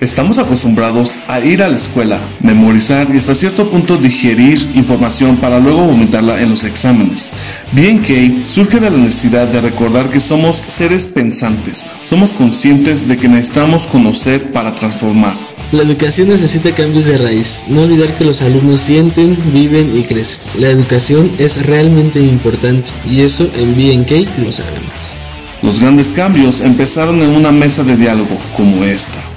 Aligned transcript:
Estamos 0.00 0.38
acostumbrados 0.38 1.16
a 1.26 1.40
ir 1.40 1.62
a 1.62 1.68
la 1.68 1.76
escuela, 1.76 2.20
memorizar 2.40 3.08
y 3.14 3.16
hasta 3.16 3.34
cierto 3.34 3.70
punto 3.70 3.96
digerir 3.96 4.58
información 4.74 5.36
para 5.36 5.58
luego 5.58 5.86
vomitarla 5.86 6.40
en 6.42 6.50
los 6.50 6.64
exámenes. 6.64 7.32
BNK 7.72 8.44
surge 8.44 8.78
de 8.78 8.90
la 8.90 8.98
necesidad 8.98 9.46
de 9.46 9.62
recordar 9.62 10.10
que 10.10 10.20
somos 10.20 10.62
seres 10.66 11.06
pensantes, 11.06 11.84
somos 12.02 12.34
conscientes 12.34 13.08
de 13.08 13.16
que 13.16 13.28
necesitamos 13.28 13.86
conocer 13.86 14.52
para 14.52 14.74
transformar. 14.74 15.34
La 15.72 15.82
educación 15.82 16.28
necesita 16.28 16.72
cambios 16.72 17.06
de 17.06 17.16
raíz, 17.16 17.64
no 17.68 17.82
olvidar 17.82 18.14
que 18.16 18.24
los 18.24 18.42
alumnos 18.42 18.80
sienten, 18.80 19.36
viven 19.52 19.98
y 19.98 20.02
crecen. 20.04 20.40
La 20.58 20.68
educación 20.68 21.32
es 21.38 21.64
realmente 21.64 22.20
importante 22.20 22.90
y 23.10 23.22
eso 23.22 23.50
en 23.54 23.74
BNK 23.74 24.28
lo 24.44 24.52
sabemos. 24.52 25.16
Los 25.62 25.80
grandes 25.80 26.08
cambios 26.08 26.60
empezaron 26.60 27.22
en 27.22 27.30
una 27.30 27.50
mesa 27.50 27.82
de 27.82 27.96
diálogo 27.96 28.36
como 28.56 28.84
esta. 28.84 29.35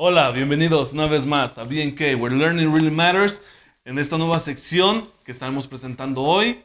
Hola, 0.00 0.30
bienvenidos 0.30 0.92
una 0.92 1.06
vez 1.06 1.26
más 1.26 1.58
a 1.58 1.64
BNK, 1.64 2.00
Where 2.20 2.36
Learning 2.36 2.72
Really 2.72 2.88
Matters, 2.88 3.40
en 3.84 3.98
esta 3.98 4.16
nueva 4.16 4.38
sección 4.38 5.10
que 5.24 5.32
estaremos 5.32 5.66
presentando 5.66 6.22
hoy. 6.22 6.60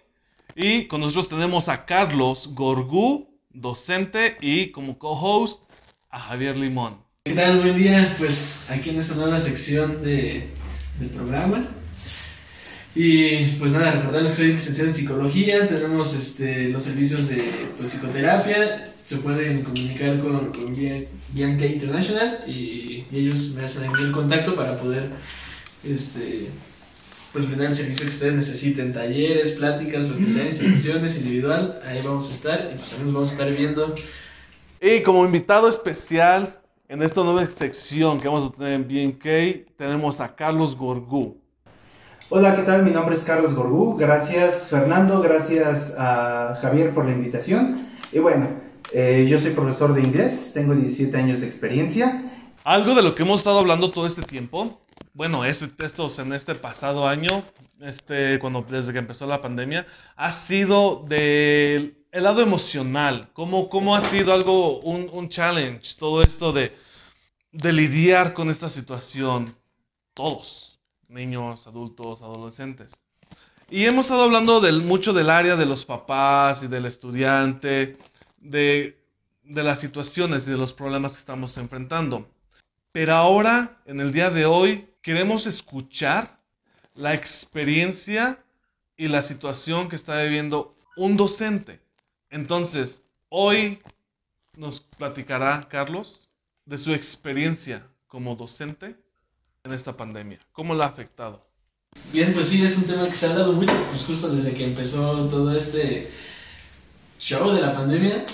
Y 0.56 0.86
con 0.86 1.02
nosotros 1.02 1.30
tenemos 1.30 1.68
a 1.68 1.84
Carlos 1.84 2.52
Gorgú, 2.54 3.28
docente, 3.50 4.38
y 4.40 4.70
como 4.70 5.00
co-host 5.00 5.64
a 6.12 6.20
Javier 6.20 6.56
Limón. 6.56 6.98
¿Qué 7.24 7.34
tal? 7.34 7.60
Buen 7.60 7.76
día, 7.76 8.16
pues 8.20 8.70
aquí 8.70 8.92
en 8.92 9.00
esta 9.00 9.16
nueva 9.16 9.40
sección 9.40 10.04
de, 10.04 10.52
del 11.00 11.10
programa. 11.10 11.70
Y 12.96 13.46
pues 13.58 13.72
nada, 13.72 13.92
recordarles 13.92 14.32
que 14.32 14.38
soy 14.38 14.48
licenciado 14.54 14.90
en 14.90 14.96
psicología, 14.96 15.68
tenemos 15.68 16.14
este, 16.16 16.70
los 16.70 16.84
servicios 16.84 17.28
de 17.28 17.52
pues, 17.76 17.92
psicoterapia, 17.92 18.94
se 19.04 19.18
pueden 19.18 19.64
comunicar 19.64 20.20
con, 20.20 20.52
con 20.52 20.76
Bianca 20.76 21.66
International 21.66 22.44
y, 22.48 23.06
ellos 23.12 23.54
me 23.56 23.64
hacen 23.64 23.92
el 24.00 24.12
contacto 24.12 24.56
para 24.56 24.80
poder 24.80 25.10
este, 25.84 26.48
pues 27.32 27.46
brindar 27.46 27.68
el 27.68 27.76
servicio 27.76 28.06
que 28.06 28.12
ustedes 28.12 28.34
necesiten, 28.34 28.92
talleres, 28.92 29.52
pláticas, 29.52 30.08
lo 30.08 30.18
que 30.18 30.26
sea, 30.26 30.48
instituciones, 30.48 31.18
individual, 31.18 31.80
ahí 31.86 32.02
vamos 32.04 32.32
a 32.32 32.34
estar 32.34 32.72
y 32.74 32.78
pues 32.78 32.90
también 32.90 33.06
nos 33.06 33.14
vamos 33.14 33.30
a 33.30 33.34
estar 33.34 33.56
viendo. 33.56 33.94
Y 34.82 35.04
como 35.04 35.24
invitado 35.26 35.70
especial 35.70 36.60
en 36.90 37.04
esta 37.04 37.24
nueva 37.24 37.48
sección 37.48 38.20
que 38.20 38.28
vamos 38.28 38.52
a 38.52 38.56
tener 38.56 38.74
en 38.74 38.88
BNK, 38.88 39.76
tenemos 39.78 40.20
a 40.20 40.36
Carlos 40.36 40.76
Gorgú. 40.76 41.43
Hola, 42.36 42.56
¿qué 42.56 42.64
tal? 42.64 42.82
Mi 42.82 42.90
nombre 42.90 43.16
es 43.16 43.22
Carlos 43.22 43.54
Gorgú. 43.54 43.96
Gracias 43.96 44.68
Fernando, 44.68 45.22
gracias 45.22 45.94
a 46.00 46.58
Javier 46.64 46.92
por 46.92 47.06
la 47.06 47.12
invitación. 47.12 47.88
Y 48.12 48.18
bueno, 48.18 48.50
eh, 48.92 49.28
yo 49.30 49.38
soy 49.38 49.52
profesor 49.52 49.94
de 49.94 50.02
inglés, 50.02 50.50
tengo 50.52 50.74
17 50.74 51.16
años 51.16 51.42
de 51.42 51.46
experiencia. 51.46 52.32
Algo 52.64 52.96
de 52.96 53.04
lo 53.04 53.14
que 53.14 53.22
hemos 53.22 53.42
estado 53.42 53.60
hablando 53.60 53.92
todo 53.92 54.08
este 54.08 54.24
tiempo, 54.24 54.82
bueno, 55.14 55.46
este, 55.46 55.68
estos 55.86 56.18
en 56.18 56.34
este 56.34 56.56
pasado 56.56 57.08
año, 57.08 57.44
este, 57.82 58.40
cuando, 58.40 58.66
desde 58.68 58.94
que 58.94 58.98
empezó 58.98 59.28
la 59.28 59.40
pandemia, 59.40 59.86
ha 60.16 60.32
sido 60.32 61.06
del 61.08 62.04
el 62.12 62.24
lado 62.24 62.42
emocional. 62.42 63.30
¿Cómo, 63.34 63.70
cómo 63.70 63.96
ha 63.96 64.02
sido 64.02 64.34
algo, 64.34 64.80
un, 64.80 65.08
un 65.14 65.30
challenge, 65.30 65.98
todo 66.00 66.24
esto 66.24 66.52
de, 66.52 66.76
de 67.52 67.72
lidiar 67.72 68.34
con 68.34 68.50
esta 68.50 68.70
situación? 68.70 69.56
Todos, 70.16 70.73
niños, 71.14 71.68
adultos, 71.68 72.22
adolescentes. 72.22 73.00
Y 73.70 73.86
hemos 73.86 74.06
estado 74.06 74.24
hablando 74.24 74.60
del, 74.60 74.82
mucho 74.82 75.14
del 75.14 75.30
área 75.30 75.56
de 75.56 75.66
los 75.66 75.86
papás 75.86 76.64
y 76.64 76.68
del 76.68 76.86
estudiante 76.86 77.98
de, 78.38 79.00
las 79.44 79.80
situaciones 79.80 80.48
y 80.48 80.52
de 80.52 80.58
los 80.58 80.74
problemas 80.74 81.14
que 81.14 81.20
estamos 81.20 81.58
enfrentando. 81.58 82.30
Pero 82.92 83.14
ahora, 83.16 83.82
en 83.86 84.00
el 84.00 84.12
día 84.12 84.30
de 84.30 84.46
hoy, 84.46 84.90
queremos 85.02 85.48
escuchar 85.48 86.40
la 86.94 87.14
experiencia 87.14 88.44
y 88.98 89.08
la 89.08 89.22
situación 89.22 89.90
que 89.90 89.96
está 89.96 90.22
viviendo 90.22 90.76
un 90.96 91.18
docente. 91.18 91.82
Entonces, 92.30 93.02
hoy 93.30 93.82
nos 94.56 94.80
platicará 94.80 95.68
Carlos 95.70 96.30
de 96.66 96.78
su 96.78 96.94
experiencia 96.94 97.88
como 98.08 98.36
docente 98.36 98.96
en 99.64 99.72
esta 99.72 99.96
pandemia. 99.96 100.40
¿Cómo 100.52 100.76
la 100.76 100.86
ha 100.86 100.90
afectado? 100.90 101.46
Bien, 102.12 102.34
pues 102.34 102.48
sí, 102.48 102.64
es 102.64 102.78
un 102.78 102.84
tema 102.84 103.08
que 103.08 103.14
se 103.14 103.28
ha 103.28 103.36
dado 103.36 103.54
mucho, 103.54 103.74
pues 103.92 104.04
justo 104.04 104.30
desde 104.30 104.54
que 104.54 104.66
empezó 104.66 105.28
todo 105.30 105.56
este 105.56 106.12
show 107.20 107.52
de 107.54 107.62
la 107.62 107.74
pandemia. 107.74 108.26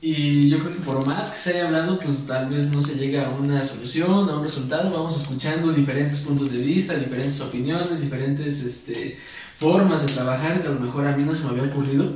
Y 0.00 0.48
yo 0.48 0.60
creo 0.60 0.70
que 0.70 0.78
por 0.78 1.04
más 1.04 1.30
que 1.30 1.38
se 1.38 1.50
haya 1.50 1.66
hablado, 1.66 1.98
pues 1.98 2.24
tal 2.26 2.50
vez 2.50 2.68
no 2.68 2.80
se 2.80 2.94
llega 2.94 3.26
a 3.26 3.30
una 3.30 3.64
solución, 3.64 4.28
a 4.28 4.36
un 4.36 4.44
resultado. 4.44 4.92
Vamos 4.92 5.20
escuchando 5.20 5.72
diferentes 5.72 6.20
puntos 6.20 6.52
de 6.52 6.60
vista, 6.60 6.94
diferentes 6.94 7.40
opiniones, 7.40 8.00
diferentes 8.00 8.60
este, 8.60 9.18
formas 9.58 10.06
de 10.06 10.12
trabajar 10.12 10.62
que 10.62 10.68
a 10.68 10.70
lo 10.70 10.78
mejor 10.78 11.04
a 11.04 11.16
mí 11.16 11.24
no 11.24 11.34
se 11.34 11.42
me 11.44 11.50
había 11.50 11.64
ocurrido 11.64 12.12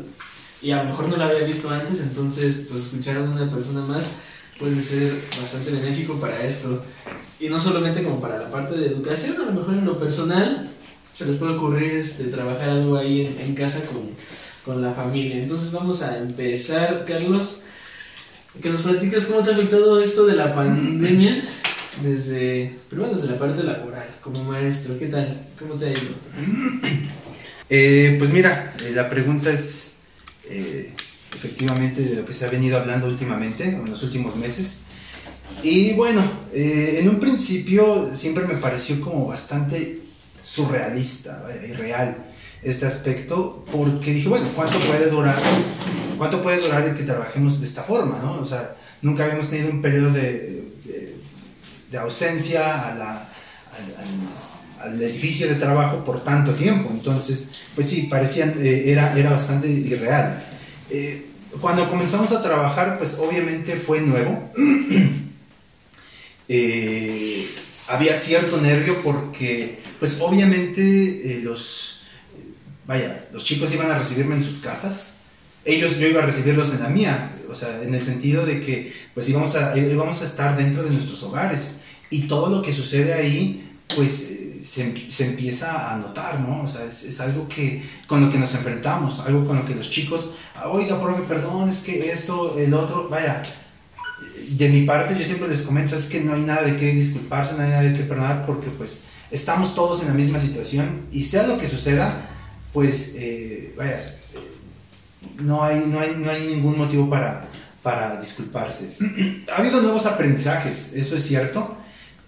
y 0.62 0.70
a 0.70 0.84
lo 0.84 0.90
mejor 0.90 1.08
no 1.08 1.16
la 1.16 1.26
había 1.26 1.44
visto 1.44 1.68
antes. 1.70 2.00
Entonces, 2.00 2.66
pues 2.70 2.84
escuchar 2.84 3.16
a 3.16 3.22
una 3.22 3.50
persona 3.50 3.80
más 3.80 4.04
puede 4.58 4.82
ser 4.82 5.12
bastante 5.40 5.70
benéfico 5.70 6.20
para 6.20 6.42
esto. 6.44 6.84
Y 7.40 7.48
no 7.48 7.60
solamente 7.60 8.02
como 8.02 8.20
para 8.20 8.38
la 8.38 8.50
parte 8.50 8.76
de 8.76 8.86
educación, 8.86 9.36
a 9.40 9.46
lo 9.46 9.52
mejor 9.52 9.74
en 9.74 9.84
lo 9.84 9.98
personal 9.98 10.70
se 11.14 11.26
les 11.26 11.36
puede 11.36 11.54
ocurrir 11.54 11.92
este, 11.96 12.24
trabajar 12.24 12.70
algo 12.70 12.96
ahí 12.96 13.36
en, 13.40 13.54
casa 13.54 13.80
con 13.84 14.12
con 14.64 14.80
la 14.80 14.92
familia. 14.92 15.42
Entonces 15.42 15.72
vamos 15.72 16.02
a 16.02 16.18
empezar, 16.18 17.04
Carlos, 17.06 17.62
que 18.60 18.70
nos 18.70 18.82
platicas 18.82 19.26
cómo 19.26 19.42
te 19.42 19.50
ha 19.50 19.54
afectado 19.54 20.00
esto 20.00 20.26
de 20.26 20.36
la 20.36 20.54
pandemia 20.54 21.42
desde, 22.02 22.76
primero 22.88 23.14
desde 23.14 23.28
la 23.28 23.38
parte 23.38 23.62
laboral, 23.62 24.08
como 24.20 24.44
maestro, 24.44 24.98
¿qué 24.98 25.08
tal? 25.08 25.46
¿Cómo 25.58 25.74
te 25.74 25.86
ha 25.86 25.90
ido? 25.90 26.14
Eh, 27.74 28.16
pues 28.18 28.30
mira, 28.30 28.74
eh, 28.84 28.92
la 28.92 29.08
pregunta 29.08 29.50
es 29.50 29.92
eh, 30.44 30.92
efectivamente 31.34 32.02
de 32.02 32.16
lo 32.16 32.24
que 32.24 32.32
se 32.32 32.44
ha 32.44 32.50
venido 32.50 32.78
hablando 32.78 33.06
últimamente, 33.06 33.64
en 33.64 33.84
los 33.84 34.02
últimos 34.02 34.36
meses. 34.36 34.80
Y 35.62 35.92
bueno, 35.92 36.22
en 36.52 37.08
un 37.08 37.20
principio 37.20 38.10
siempre 38.14 38.44
me 38.46 38.54
pareció 38.54 39.00
como 39.00 39.26
bastante 39.26 40.00
surrealista, 40.42 41.44
irreal 41.68 42.32
este 42.62 42.86
aspecto 42.86 43.64
porque 43.70 44.12
dije, 44.12 44.28
bueno, 44.28 44.48
¿cuánto 44.54 44.78
puede 44.80 45.10
durar? 45.10 45.36
¿Cuánto 46.16 46.42
puede 46.42 46.60
durar 46.60 46.84
el 46.84 46.94
que 46.94 47.02
trabajemos 47.02 47.60
de 47.60 47.66
esta 47.66 47.82
forma, 47.82 48.18
no? 48.22 48.40
O 48.40 48.46
sea, 48.46 48.76
nunca 49.02 49.24
habíamos 49.24 49.50
tenido 49.50 49.70
un 49.70 49.82
periodo 49.82 50.12
de, 50.12 50.64
de, 51.90 51.98
ausencia 51.98 52.88
a 52.88 52.94
la, 52.94 53.28
al, 54.80 55.02
edificio 55.02 55.48
de 55.48 55.56
trabajo 55.56 56.04
por 56.04 56.22
tanto 56.22 56.52
tiempo. 56.52 56.90
Entonces, 56.92 57.66
pues 57.74 57.88
sí, 57.88 58.02
parecían, 58.02 58.54
eh, 58.60 58.84
era, 58.86 59.18
era 59.18 59.30
bastante 59.30 59.68
irreal. 59.68 60.44
Eh, 60.92 61.26
cuando 61.60 61.88
comenzamos 61.88 62.32
a 62.32 62.42
trabajar, 62.42 62.98
pues 62.98 63.16
obviamente 63.18 63.76
fue 63.76 64.00
nuevo. 64.00 64.52
Eh, 66.54 67.48
había 67.88 68.14
cierto 68.16 68.60
nervio 68.60 69.00
porque, 69.02 69.78
pues 69.98 70.18
obviamente 70.20 71.40
los 71.42 71.92
vaya, 72.86 73.26
los 73.32 73.44
chicos 73.44 73.72
iban 73.72 73.90
a 73.90 73.98
recibirme 73.98 74.34
en 74.34 74.42
sus 74.42 74.58
casas, 74.58 75.14
ellos 75.64 75.98
yo 75.98 76.08
iba 76.08 76.22
a 76.22 76.26
recibirlos 76.26 76.72
en 76.72 76.80
la 76.80 76.88
mía, 76.88 77.32
o 77.48 77.54
sea, 77.54 77.82
en 77.82 77.94
el 77.94 78.02
sentido 78.02 78.44
de 78.44 78.60
que 78.60 78.92
pues 79.14 79.28
íbamos 79.28 79.54
a, 79.54 79.76
íbamos 79.76 80.22
a 80.22 80.24
estar 80.24 80.56
dentro 80.56 80.82
de 80.82 80.90
nuestros 80.90 81.22
hogares. 81.22 81.76
Y 82.10 82.26
todo 82.26 82.50
lo 82.50 82.62
que 82.62 82.72
sucede 82.72 83.14
ahí 83.14 83.70
pues 83.94 84.22
eh, 84.30 84.51
se, 84.62 85.10
se 85.10 85.26
empieza 85.26 85.92
a 85.92 85.98
notar, 85.98 86.40
¿no? 86.40 86.62
O 86.62 86.66
sea, 86.66 86.84
es, 86.84 87.02
es, 87.04 87.20
algo 87.20 87.48
que 87.48 87.82
con 88.06 88.20
lo 88.20 88.30
que 88.30 88.38
nos 88.38 88.54
enfrentamos, 88.54 89.20
algo 89.20 89.46
con 89.46 89.56
lo 89.56 89.64
que 89.64 89.74
los 89.74 89.90
chicos, 89.90 90.30
oiga, 90.70 91.00
profe, 91.00 91.22
perdón, 91.22 91.68
es 91.68 91.80
que 91.80 92.10
esto, 92.10 92.58
el 92.58 92.72
otro, 92.74 93.08
vaya, 93.08 93.42
de 94.48 94.68
mi 94.68 94.84
parte 94.84 95.18
yo 95.18 95.24
siempre 95.24 95.48
les 95.48 95.62
comento, 95.62 95.96
es 95.96 96.06
que 96.06 96.20
no 96.20 96.34
hay 96.34 96.42
nada 96.42 96.62
de 96.62 96.76
qué 96.76 96.92
disculparse, 96.92 97.54
no 97.54 97.62
hay 97.62 97.70
nada 97.70 97.82
de 97.82 97.94
qué 97.94 98.02
perdonar 98.04 98.46
porque 98.46 98.68
pues 98.70 99.04
estamos 99.30 99.74
todos 99.74 100.02
en 100.02 100.08
la 100.08 100.14
misma 100.14 100.38
situación 100.38 101.06
y 101.10 101.24
sea 101.24 101.46
lo 101.46 101.58
que 101.58 101.68
suceda, 101.68 102.28
pues, 102.72 103.12
eh, 103.14 103.74
vaya, 103.76 104.04
no 105.38 105.62
hay, 105.64 105.84
no, 105.86 106.00
hay, 106.00 106.14
no 106.16 106.30
hay 106.30 106.46
ningún 106.46 106.78
motivo 106.78 107.08
para, 107.08 107.48
para 107.82 108.20
disculparse. 108.20 108.94
ha 109.52 109.58
habido 109.58 109.82
nuevos 109.82 110.06
aprendizajes, 110.06 110.92
eso 110.94 111.16
es 111.16 111.26
cierto. 111.26 111.76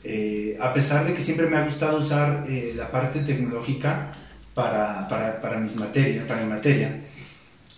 Eh, 0.04 0.56
a 0.60 0.74
pesar 0.74 1.06
de 1.06 1.14
que 1.14 1.22
siempre 1.22 1.46
me 1.46 1.56
ha 1.56 1.64
gustado 1.64 1.98
usar 1.98 2.44
eh, 2.48 2.74
la 2.76 2.90
parte 2.90 3.20
tecnológica 3.20 4.12
para, 4.52 5.08
para, 5.08 5.40
para, 5.40 5.58
mis 5.58 5.76
materias, 5.76 6.26
para 6.26 6.42
mi 6.42 6.50
materia, 6.50 7.00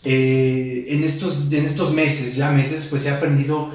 en, 0.04 1.02
estos, 1.02 1.50
en 1.50 1.64
estos 1.64 1.92
meses, 1.92 2.36
ya 2.36 2.50
meses, 2.50 2.86
pues 2.88 3.06
he 3.06 3.10
aprendido 3.10 3.70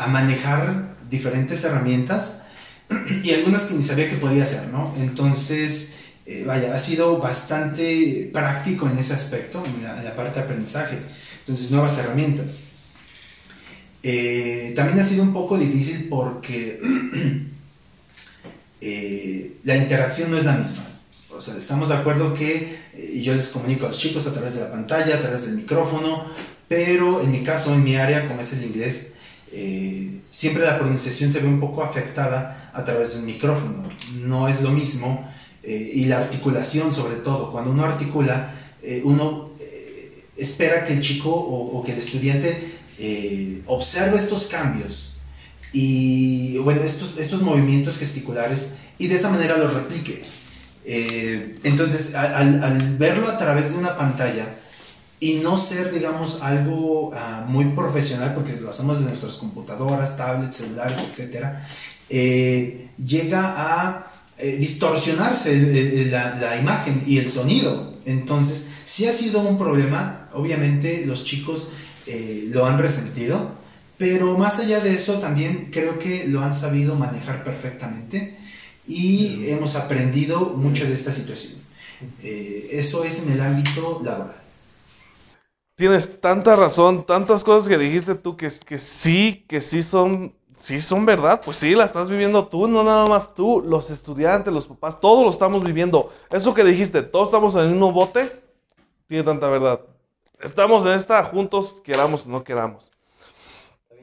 a 0.00 0.06
manejar 0.08 0.96
diferentes 1.08 1.62
herramientas 1.62 2.42
y 3.22 3.30
algunas 3.32 3.64
que 3.64 3.74
ni 3.74 3.82
sabía 3.82 4.08
que 4.08 4.16
podía 4.16 4.44
hacer, 4.44 4.68
¿no? 4.68 4.94
Entonces, 4.98 5.92
eh, 6.24 6.44
vaya, 6.46 6.74
ha 6.74 6.78
sido 6.78 7.18
bastante 7.18 8.30
práctico 8.32 8.88
en 8.88 8.98
ese 8.98 9.14
aspecto, 9.14 9.62
en 9.64 9.82
la, 9.82 10.14
parte 10.14 10.38
de 10.38 10.44
aprendizaje. 10.44 10.98
Entonces, 11.40 11.70
nuevas 11.70 11.98
herramientas. 11.98 12.58
Eh, 14.02 14.72
también 14.74 15.00
ha 15.00 15.04
sido 15.04 15.22
un 15.22 15.32
poco 15.32 15.58
difícil 15.58 16.06
porque 16.08 16.80
eh, 18.82 19.58
la 19.64 19.76
interacción 19.76 20.30
no 20.30 20.36
es 20.36 20.44
la 20.44 20.56
misma. 20.56 20.84
O 21.30 21.40
sea, 21.40 21.56
estamos 21.56 21.88
de 21.88 21.94
acuerdo 21.94 22.34
que 22.34 22.76
eh, 22.94 23.20
yo 23.22 23.34
les 23.34 23.48
comunico 23.48 23.86
a 23.86 23.88
los 23.88 23.98
chicos 23.98 24.26
a 24.26 24.32
través 24.32 24.54
de 24.54 24.60
la 24.60 24.70
pantalla, 24.70 25.16
a 25.16 25.20
través 25.20 25.46
del 25.46 25.54
micrófono, 25.54 26.26
pero 26.68 27.22
en 27.22 27.30
mi 27.30 27.42
caso, 27.42 27.72
en 27.72 27.84
mi 27.84 27.96
área, 27.96 28.28
como 28.28 28.40
es 28.40 28.52
el 28.52 28.64
inglés, 28.64 29.12
siempre 30.30 30.64
la 30.64 30.78
pronunciación 30.78 31.30
se 31.30 31.40
ve 31.40 31.46
un 31.46 31.60
poco 31.60 31.82
afectada 31.82 32.70
a 32.74 32.84
través 32.84 33.14
del 33.14 33.22
micrófono. 33.22 33.84
No 34.20 34.48
es 34.48 34.60
lo 34.62 34.70
mismo. 34.70 35.30
y 35.62 36.06
la 36.06 36.18
articulación 36.18 36.92
sobre 36.92 37.16
todo. 37.16 37.52
Cuando 37.52 37.70
uno 37.70 37.84
articula, 37.84 38.54
uno 39.04 39.52
espera 40.36 40.84
que 40.84 40.94
el 40.94 41.00
chico 41.00 41.30
o, 41.30 41.82
que 41.84 41.92
el 41.92 41.98
estudiante 41.98 42.72
eh, 42.98 43.62
observe 43.66 44.16
estos 44.18 44.46
cambios 44.46 45.11
y, 45.72 46.58
bueno, 46.58 46.82
estos, 46.82 47.16
estos 47.18 47.42
movimientos 47.42 47.98
gesticulares 47.98 48.70
y 48.98 49.06
de 49.06 49.16
esa 49.16 49.30
manera 49.30 49.56
los 49.56 49.72
replique. 49.72 50.24
Eh, 50.84 51.58
entonces, 51.62 52.14
al, 52.14 52.96
verlo 52.98 53.28
a 53.28 53.38
través 53.38 53.72
de 53.72 53.78
una 53.78 53.96
pantalla 53.96 54.56
y 55.20 55.34
no 55.34 55.56
ser, 55.56 55.92
digamos, 55.92 56.40
algo 56.42 57.12
ah, 57.14 57.44
muy 57.46 57.66
profesional, 57.66 58.34
porque 58.34 58.60
lo 58.60 58.70
hacemos 58.70 58.98
de 58.98 59.06
nuestras 59.06 59.36
computadoras, 59.36 60.16
tablets, 60.16 60.56
celulares, 60.56 60.98
etc., 60.98 61.46
eh, 62.08 62.90
llega 63.02 63.54
a 63.56 64.08
distorsionarse 64.42 66.06
la, 66.10 66.58
imagen 66.58 67.00
y 67.06 67.18
el 67.18 67.30
sonido. 67.30 67.92
Entonces, 68.04 68.66
si 68.84 69.06
ha 69.06 69.12
sido 69.12 69.40
un 69.40 69.56
problema, 69.56 70.28
obviamente 70.34 71.06
los 71.06 71.24
chicos 71.24 71.68
eh, 72.06 72.48
lo 72.50 72.66
han 72.66 72.78
resentido, 72.78 73.52
pero 74.02 74.36
más 74.36 74.58
allá 74.58 74.80
de 74.80 74.96
eso 74.96 75.20
también 75.20 75.68
creo 75.70 75.96
que 75.96 76.26
lo 76.26 76.40
han 76.40 76.52
sabido 76.52 76.96
manejar 76.96 77.44
perfectamente 77.44 78.36
y 78.84 79.48
hemos 79.48 79.76
aprendido 79.76 80.40
mucho 80.56 80.86
de 80.86 80.92
esta 80.92 81.12
situación. 81.12 81.62
Eh, 82.20 82.70
eso 82.72 83.04
es 83.04 83.22
en 83.22 83.30
el 83.30 83.40
ámbito 83.40 84.00
laboral. 84.02 84.42
Tienes 85.76 86.20
tanta 86.20 86.56
razón, 86.56 87.06
tantas 87.06 87.44
cosas 87.44 87.68
que 87.68 87.78
dijiste 87.78 88.16
tú 88.16 88.36
que, 88.36 88.50
que 88.66 88.80
sí, 88.80 89.44
que 89.46 89.60
sí 89.60 89.84
son, 89.84 90.34
sí 90.58 90.80
son 90.80 91.06
verdad, 91.06 91.40
pues 91.40 91.58
sí, 91.58 91.76
la 91.76 91.84
estás 91.84 92.10
viviendo 92.10 92.48
tú, 92.48 92.66
no 92.66 92.82
nada 92.82 93.06
más 93.06 93.36
tú, 93.36 93.62
los 93.64 93.88
estudiantes, 93.92 94.52
los 94.52 94.66
papás, 94.66 94.98
todos 94.98 95.22
lo 95.22 95.30
estamos 95.30 95.62
viviendo. 95.62 96.12
Eso 96.28 96.52
que 96.52 96.64
dijiste, 96.64 97.02
todos 97.02 97.28
estamos 97.28 97.54
en 97.54 97.60
el 97.60 97.68
mismo 97.68 97.92
bote, 97.92 98.32
tiene 99.06 99.22
tanta 99.22 99.46
verdad. 99.46 99.78
Estamos 100.40 100.84
en 100.86 100.94
esta 100.94 101.22
juntos, 101.22 101.80
queramos 101.84 102.26
o 102.26 102.28
no 102.28 102.42
queramos. 102.42 102.91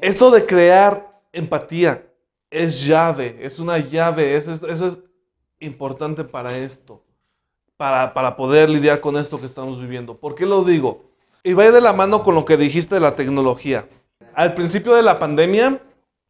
Esto 0.02 0.32
de 0.32 0.46
crear 0.46 1.22
empatía 1.34 2.08
es 2.50 2.86
llave, 2.86 3.38
es 3.42 3.60
una 3.60 3.78
llave, 3.78 4.36
eso 4.36 4.54
es, 4.54 5.00
importante 5.62 6.24
para 6.24 6.58
esto, 6.58 7.04
para, 7.76 8.14
para, 8.14 8.38
poder 8.38 8.70
lidiar 8.70 9.02
con 9.02 9.18
esto 9.18 9.38
que 9.42 9.46
estamos 9.46 9.82
viviendo. 9.82 10.16
¿Por 10.16 10.36
qué 10.36 10.46
lo 10.46 10.64
digo? 10.64 11.04
Y 11.44 11.52
va 11.52 11.70
de 11.70 11.82
la 11.82 11.92
mano 11.92 12.24
con 12.24 12.34
lo 12.34 12.46
que 12.46 12.56
dijiste 12.56 12.96
de 12.96 13.02
la 13.02 13.16
tecnología. 13.16 13.90
Al 14.34 14.54
principio 14.54 14.96
de 14.96 15.04
la 15.04 15.20
pandemia, 15.20 15.82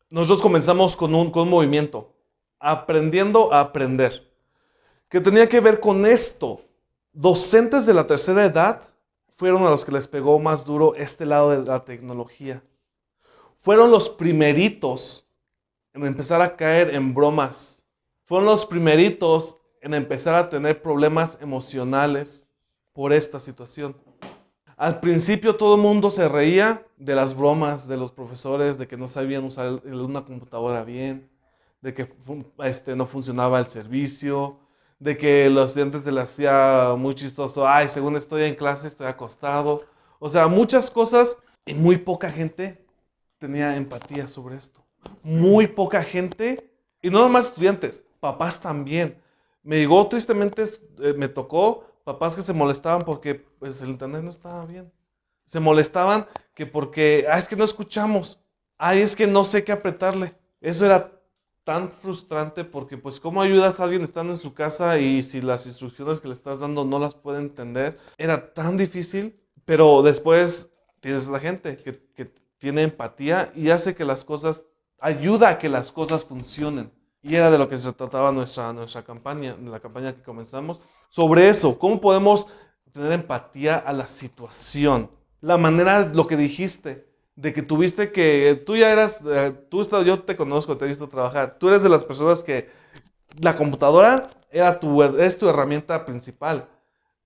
nosotros 0.09 0.41
comenzamos 0.41 0.97
con 0.97 1.13
un, 1.13 1.29
con 1.29 1.43
un 1.43 1.49
movimiento, 1.49 2.11
aprendiendo 2.59 3.53
a 3.53 3.59
aprender, 3.59 4.27
que 5.09 5.21
tenía 5.21 5.47
que 5.47 5.59
ver 5.59 5.79
con 5.79 6.07
esto, 6.07 6.61
docentes 7.13 7.85
de 7.85 7.93
la 7.93 8.07
tercera 8.07 8.45
edad 8.45 8.81
fueron 9.35 9.63
a 9.63 9.69
los 9.69 9.85
que 9.85 9.91
les 9.91 10.07
pegó 10.07 10.39
más 10.39 10.65
duro 10.65 10.95
este 10.95 11.27
lado 11.27 11.51
de 11.51 11.63
la 11.63 11.85
tecnología. 11.85 12.63
Fueron 13.61 13.91
los 13.91 14.07
primeritos 14.07 15.27
en 15.93 16.05
empezar 16.05 16.41
a 16.41 16.55
caer 16.55 16.95
en 16.95 17.13
bromas. 17.13 17.83
Fueron 18.23 18.45
los 18.45 18.65
primeritos 18.65 19.57
en 19.81 19.93
empezar 19.93 20.33
a 20.35 20.47
tener 20.47 20.81
problemas 20.81 21.37
emocionales 21.41 22.47
por 22.93 23.11
esta 23.11 23.37
situación. 23.37 23.97
Al 24.77 25.01
principio 25.01 25.57
todo 25.57 25.75
el 25.75 25.81
mundo 25.81 26.09
se 26.09 26.29
reía 26.29 26.87
de 26.95 27.15
las 27.15 27.35
bromas 27.35 27.85
de 27.85 27.97
los 27.97 28.13
profesores, 28.13 28.77
de 28.77 28.87
que 28.87 28.95
no 28.95 29.09
sabían 29.09 29.43
usar 29.43 29.81
una 29.85 30.23
computadora 30.23 30.85
bien, 30.85 31.29
de 31.81 31.93
que 31.93 32.09
este, 32.63 32.95
no 32.95 33.07
funcionaba 33.07 33.59
el 33.59 33.65
servicio, 33.65 34.57
de 34.99 35.17
que 35.17 35.49
los 35.49 35.71
estudiantes 35.71 36.03
se 36.03 36.13
les 36.13 36.23
hacía 36.23 36.95
muy 36.97 37.13
chistoso, 37.13 37.67
ay, 37.67 37.89
según 37.89 38.15
estoy 38.15 38.43
en 38.43 38.55
clase, 38.55 38.87
estoy 38.87 39.07
acostado. 39.07 39.83
O 40.17 40.29
sea, 40.29 40.47
muchas 40.47 40.89
cosas 40.89 41.35
y 41.65 41.73
muy 41.73 41.97
poca 41.97 42.31
gente 42.31 42.87
tenía 43.39 43.75
empatía 43.75 44.27
sobre 44.27 44.57
esto. 44.57 44.85
Muy 45.23 45.65
poca 45.65 46.03
gente, 46.03 46.71
y 47.01 47.09
no 47.09 47.21
nomás 47.21 47.47
estudiantes, 47.47 48.03
papás 48.19 48.59
también. 48.59 49.17
Me 49.63 49.77
llegó 49.77 50.07
tristemente, 50.07 50.63
eh, 50.99 51.13
me 51.17 51.29
tocó 51.29 51.85
papás 52.03 52.35
que 52.35 52.41
se 52.41 52.53
molestaban 52.53 53.01
porque 53.03 53.35
pues, 53.35 53.81
el 53.81 53.89
internet 53.89 54.21
no 54.23 54.31
estaba 54.31 54.65
bien. 54.65 54.91
Se 55.45 55.59
molestaban 55.59 56.27
que 56.53 56.65
porque, 56.65 57.25
ah, 57.29 57.39
es 57.39 57.47
que 57.47 57.55
no 57.55 57.63
escuchamos, 57.63 58.39
ay, 58.77 59.01
es 59.01 59.15
que 59.15 59.25
no 59.25 59.43
sé 59.43 59.63
qué 59.63 59.71
apretarle. 59.71 60.35
Eso 60.61 60.85
era 60.85 61.11
tan 61.63 61.91
frustrante 61.91 62.63
porque 62.63 62.97
pues 62.97 63.19
cómo 63.19 63.41
ayudas 63.41 63.79
a 63.79 63.83
alguien 63.83 64.01
estando 64.01 64.33
en 64.33 64.39
su 64.39 64.53
casa 64.53 64.97
y 64.99 65.23
si 65.23 65.41
las 65.41 65.65
instrucciones 65.65 66.19
que 66.19 66.27
le 66.27 66.33
estás 66.33 66.59
dando 66.59 66.83
no 66.83 66.99
las 66.99 67.15
puede 67.15 67.39
entender, 67.39 67.97
era 68.17 68.53
tan 68.53 68.75
difícil, 68.75 69.39
pero 69.65 70.01
después 70.01 70.71
tienes 70.99 71.27
la 71.27 71.39
gente 71.39 71.77
que 71.77 71.93
tiene 72.59 72.83
empatía 72.83 73.51
y 73.55 73.71
hace 73.71 73.95
que 73.95 74.05
las 74.05 74.23
cosas, 74.23 74.63
ayuda 74.99 75.49
a 75.49 75.57
que 75.57 75.69
las 75.69 75.91
cosas 75.91 76.23
funcionen. 76.23 76.91
Y 77.21 77.35
era 77.35 77.49
de 77.49 77.57
lo 77.57 77.67
que 77.67 77.77
se 77.77 77.91
trataba 77.91 78.31
nuestra, 78.31 78.71
nuestra 78.71 79.03
campaña, 79.03 79.57
la 79.61 79.79
campaña 79.79 80.13
que 80.13 80.21
comenzamos, 80.21 80.79
sobre 81.09 81.49
eso, 81.49 81.77
cómo 81.79 81.99
podemos 81.99 82.47
tener 82.93 83.11
empatía 83.11 83.77
a 83.77 83.91
la 83.91 84.07
situación. 84.07 85.09
La 85.41 85.57
manera, 85.57 86.05
lo 86.13 86.27
que 86.27 86.37
dijiste, 86.37 87.09
de 87.35 87.53
que 87.53 87.61
tuviste 87.61 88.11
que, 88.11 88.61
tú 88.65 88.75
ya 88.75 88.91
eras, 88.91 89.21
eh, 89.25 89.53
tú 89.69 89.83
yo 90.03 90.23
te 90.23 90.35
conozco, 90.35 90.77
te 90.77 90.85
he 90.85 90.89
visto 90.89 91.07
trabajar, 91.07 91.53
tú 91.53 91.69
eres 91.69 91.81
de 91.83 91.89
las 91.89 92.03
personas 92.03 92.43
que 92.43 92.69
la 93.39 93.55
computadora 93.55 94.29
era 94.51 94.79
tu, 94.79 95.01
es 95.03 95.37
tu 95.37 95.47
herramienta 95.47 96.05
principal. 96.05 96.67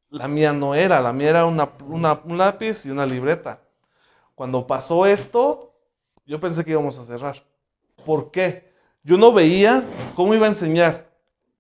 La 0.10 0.28
mía 0.28 0.54
no 0.54 0.76
era, 0.76 1.02
la 1.02 1.14
mía 1.14 1.30
era 1.30 1.46
una, 1.46 1.72
un 1.88 2.38
lápiz 2.38 2.86
y 2.86 2.92
una 2.92 3.06
libreta. 3.06 3.62
Cuando 4.36 4.66
pasó 4.66 5.06
esto, 5.06 5.74
yo 6.26 6.40
pensé 6.40 6.64
que 6.64 6.72
íbamos 6.72 6.98
a 6.98 7.06
cerrar. 7.06 7.44
¿Por 8.06 8.32
qué? 8.32 8.72
Yo 9.04 9.18
no 9.18 9.34
veía 9.34 9.86
cómo 10.16 10.34
iba 10.34 10.46
a 10.46 10.50
enseñar 10.50 11.10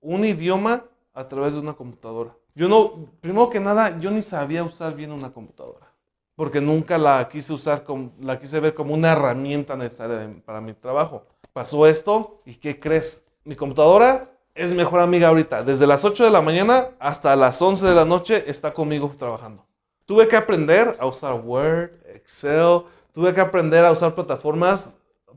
un 0.01 0.25
idioma 0.25 0.85
a 1.13 1.27
través 1.27 1.53
de 1.53 1.59
una 1.59 1.73
computadora. 1.73 2.35
Yo 2.55 2.67
no, 2.67 3.07
primero 3.21 3.49
que 3.49 3.59
nada, 3.59 3.99
yo 3.99 4.11
ni 4.11 4.21
sabía 4.21 4.63
usar 4.63 4.95
bien 4.95 5.11
una 5.11 5.31
computadora 5.31 5.93
porque 6.35 6.61
nunca 6.61 6.97
la 6.97 7.27
quise 7.29 7.53
usar, 7.53 7.83
como, 7.83 8.11
la 8.19 8.39
quise 8.39 8.59
ver 8.59 8.73
como 8.73 8.93
una 8.93 9.11
herramienta 9.11 9.75
necesaria 9.75 10.29
para 10.45 10.61
mi 10.61 10.73
trabajo. 10.73 11.25
Pasó 11.53 11.85
esto 11.85 12.41
y 12.45 12.55
¿qué 12.55 12.79
crees? 12.79 13.23
Mi 13.43 13.55
computadora 13.55 14.31
es 14.55 14.73
mejor 14.73 14.99
amiga 14.99 15.27
ahorita. 15.27 15.63
Desde 15.63 15.85
las 15.85 16.03
8 16.03 16.25
de 16.25 16.31
la 16.31 16.41
mañana 16.41 16.89
hasta 16.99 17.35
las 17.35 17.61
11 17.61 17.85
de 17.85 17.95
la 17.95 18.05
noche 18.05 18.43
está 18.47 18.73
conmigo 18.73 19.11
trabajando. 19.17 19.65
Tuve 20.05 20.27
que 20.27 20.35
aprender 20.35 20.95
a 20.99 21.05
usar 21.05 21.33
Word, 21.33 21.91
Excel, 22.15 22.83
tuve 23.13 23.33
que 23.33 23.41
aprender 23.41 23.85
a 23.85 23.91
usar 23.91 24.13
plataformas 24.13 24.91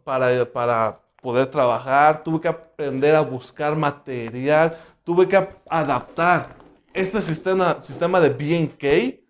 para, 0.04 0.44
para 0.50 1.00
poder 1.22 1.46
trabajar, 1.46 2.22
tuve 2.22 2.40
que 2.40 2.48
aprender 2.48 3.14
a 3.14 3.20
buscar 3.20 3.76
material, 3.76 4.78
tuve 5.04 5.28
que 5.28 5.48
adaptar 5.68 6.56
este 6.92 7.20
sistema, 7.20 7.80
sistema 7.80 8.20
de 8.20 8.30
BNK 8.30 9.20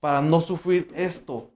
para 0.00 0.22
no 0.22 0.40
sufrir 0.40 0.90
esto 0.94 1.50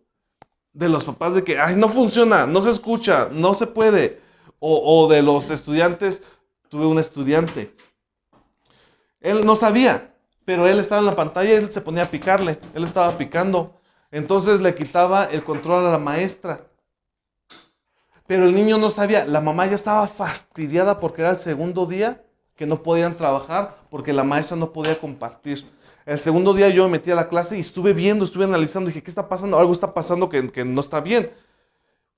de 0.74 0.88
los 0.88 1.04
papás 1.04 1.34
de 1.34 1.44
que, 1.44 1.58
ay, 1.58 1.76
no 1.76 1.88
funciona, 1.88 2.46
no 2.46 2.60
se 2.60 2.70
escucha, 2.70 3.28
no 3.30 3.54
se 3.54 3.66
puede. 3.66 4.20
O, 4.58 5.08
de 5.08 5.20
los 5.22 5.50
estudiantes, 5.50 6.22
tuve 6.70 6.86
un 6.86 6.98
estudiante. 6.98 7.74
Él 9.20 9.44
no 9.44 9.56
sabía, 9.56 10.13
pero 10.44 10.66
él 10.66 10.78
estaba 10.78 11.00
en 11.00 11.06
la 11.06 11.12
pantalla 11.12 11.50
y 11.50 11.54
él 11.54 11.72
se 11.72 11.80
ponía 11.80 12.04
a 12.04 12.10
picarle, 12.10 12.58
él 12.74 12.84
estaba 12.84 13.16
picando. 13.16 13.80
Entonces 14.10 14.60
le 14.60 14.74
quitaba 14.74 15.24
el 15.24 15.42
control 15.42 15.86
a 15.86 15.90
la 15.90 15.98
maestra. 15.98 16.66
Pero 18.26 18.44
el 18.46 18.54
niño 18.54 18.78
no 18.78 18.90
sabía, 18.90 19.26
la 19.26 19.40
mamá 19.40 19.66
ya 19.66 19.74
estaba 19.74 20.06
fastidiada 20.06 21.00
porque 21.00 21.22
era 21.22 21.30
el 21.30 21.38
segundo 21.38 21.86
día 21.86 22.24
que 22.56 22.66
no 22.66 22.82
podían 22.82 23.16
trabajar 23.16 23.76
porque 23.90 24.12
la 24.12 24.24
maestra 24.24 24.56
no 24.56 24.72
podía 24.72 24.98
compartir. 24.98 25.66
El 26.06 26.20
segundo 26.20 26.54
día 26.54 26.68
yo 26.68 26.84
me 26.84 26.92
metí 26.92 27.10
a 27.10 27.14
la 27.14 27.28
clase 27.28 27.56
y 27.56 27.60
estuve 27.60 27.92
viendo, 27.92 28.24
estuve 28.24 28.44
analizando, 28.44 28.88
dije, 28.88 29.02
¿qué 29.02 29.10
está 29.10 29.28
pasando? 29.28 29.58
Algo 29.58 29.72
está 29.72 29.92
pasando 29.94 30.28
que, 30.28 30.50
que 30.50 30.64
no 30.64 30.80
está 30.80 31.00
bien. 31.00 31.32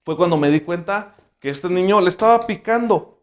Fue 0.05 0.17
cuando 0.17 0.37
me 0.37 0.51
di 0.51 0.61
cuenta 0.61 1.15
que 1.41 1.51
este 1.51 1.69
niño 1.69 2.01
le 2.01 2.09
estaba 2.09 2.47
picando. 2.47 3.21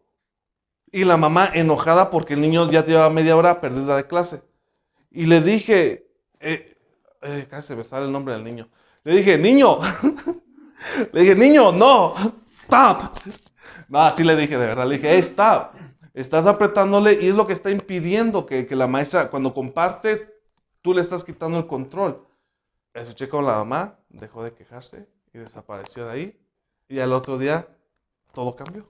Y 0.90 1.04
la 1.04 1.16
mamá 1.16 1.50
enojada 1.52 2.10
porque 2.10 2.34
el 2.34 2.40
niño 2.40 2.70
ya 2.70 2.84
llevaba 2.84 3.10
media 3.10 3.36
hora 3.36 3.60
perdida 3.60 3.96
de 3.96 4.06
clase. 4.06 4.42
Y 5.14 5.26
le 5.26 5.40
dije, 5.40 6.06
eh, 6.40 6.76
eh, 7.22 7.48
se 7.62 7.74
me 7.74 7.84
sale 7.84 8.04
el 8.06 8.12
nombre 8.12 8.34
del 8.34 8.44
niño. 8.44 8.68
Le 9.04 9.16
dije, 9.16 9.38
niño, 9.38 9.78
Le 11.12 11.20
dije, 11.20 11.34
niño, 11.34 11.72
no, 11.72 12.14
stop. 12.50 13.16
No, 13.88 14.00
así 14.00 14.24
le 14.24 14.36
dije 14.36 14.58
de 14.58 14.66
verdad. 14.66 14.86
Le 14.86 14.96
dije, 14.96 15.10
hey, 15.12 15.20
stop. 15.20 15.74
Estás 16.12 16.46
apretándole 16.46 17.18
y 17.20 17.28
es 17.28 17.34
lo 17.34 17.46
que 17.46 17.52
está 17.52 17.70
impidiendo 17.70 18.46
que, 18.46 18.66
que 18.66 18.76
la 18.76 18.86
maestra, 18.86 19.30
cuando 19.30 19.52
comparte, 19.52 20.32
tú 20.80 20.94
le 20.94 21.00
estás 21.00 21.24
quitando 21.24 21.58
el 21.58 21.66
control. 21.66 22.24
Escuché 22.92 23.28
con 23.28 23.44
la 23.44 23.56
mamá, 23.56 23.98
dejó 24.08 24.44
de 24.44 24.54
quejarse 24.54 25.08
y 25.32 25.38
desapareció 25.38 26.06
de 26.06 26.12
ahí. 26.12 26.40
Y 26.88 27.00
al 27.00 27.12
otro 27.12 27.38
día, 27.38 27.66
todo 28.32 28.54
cambió. 28.54 28.86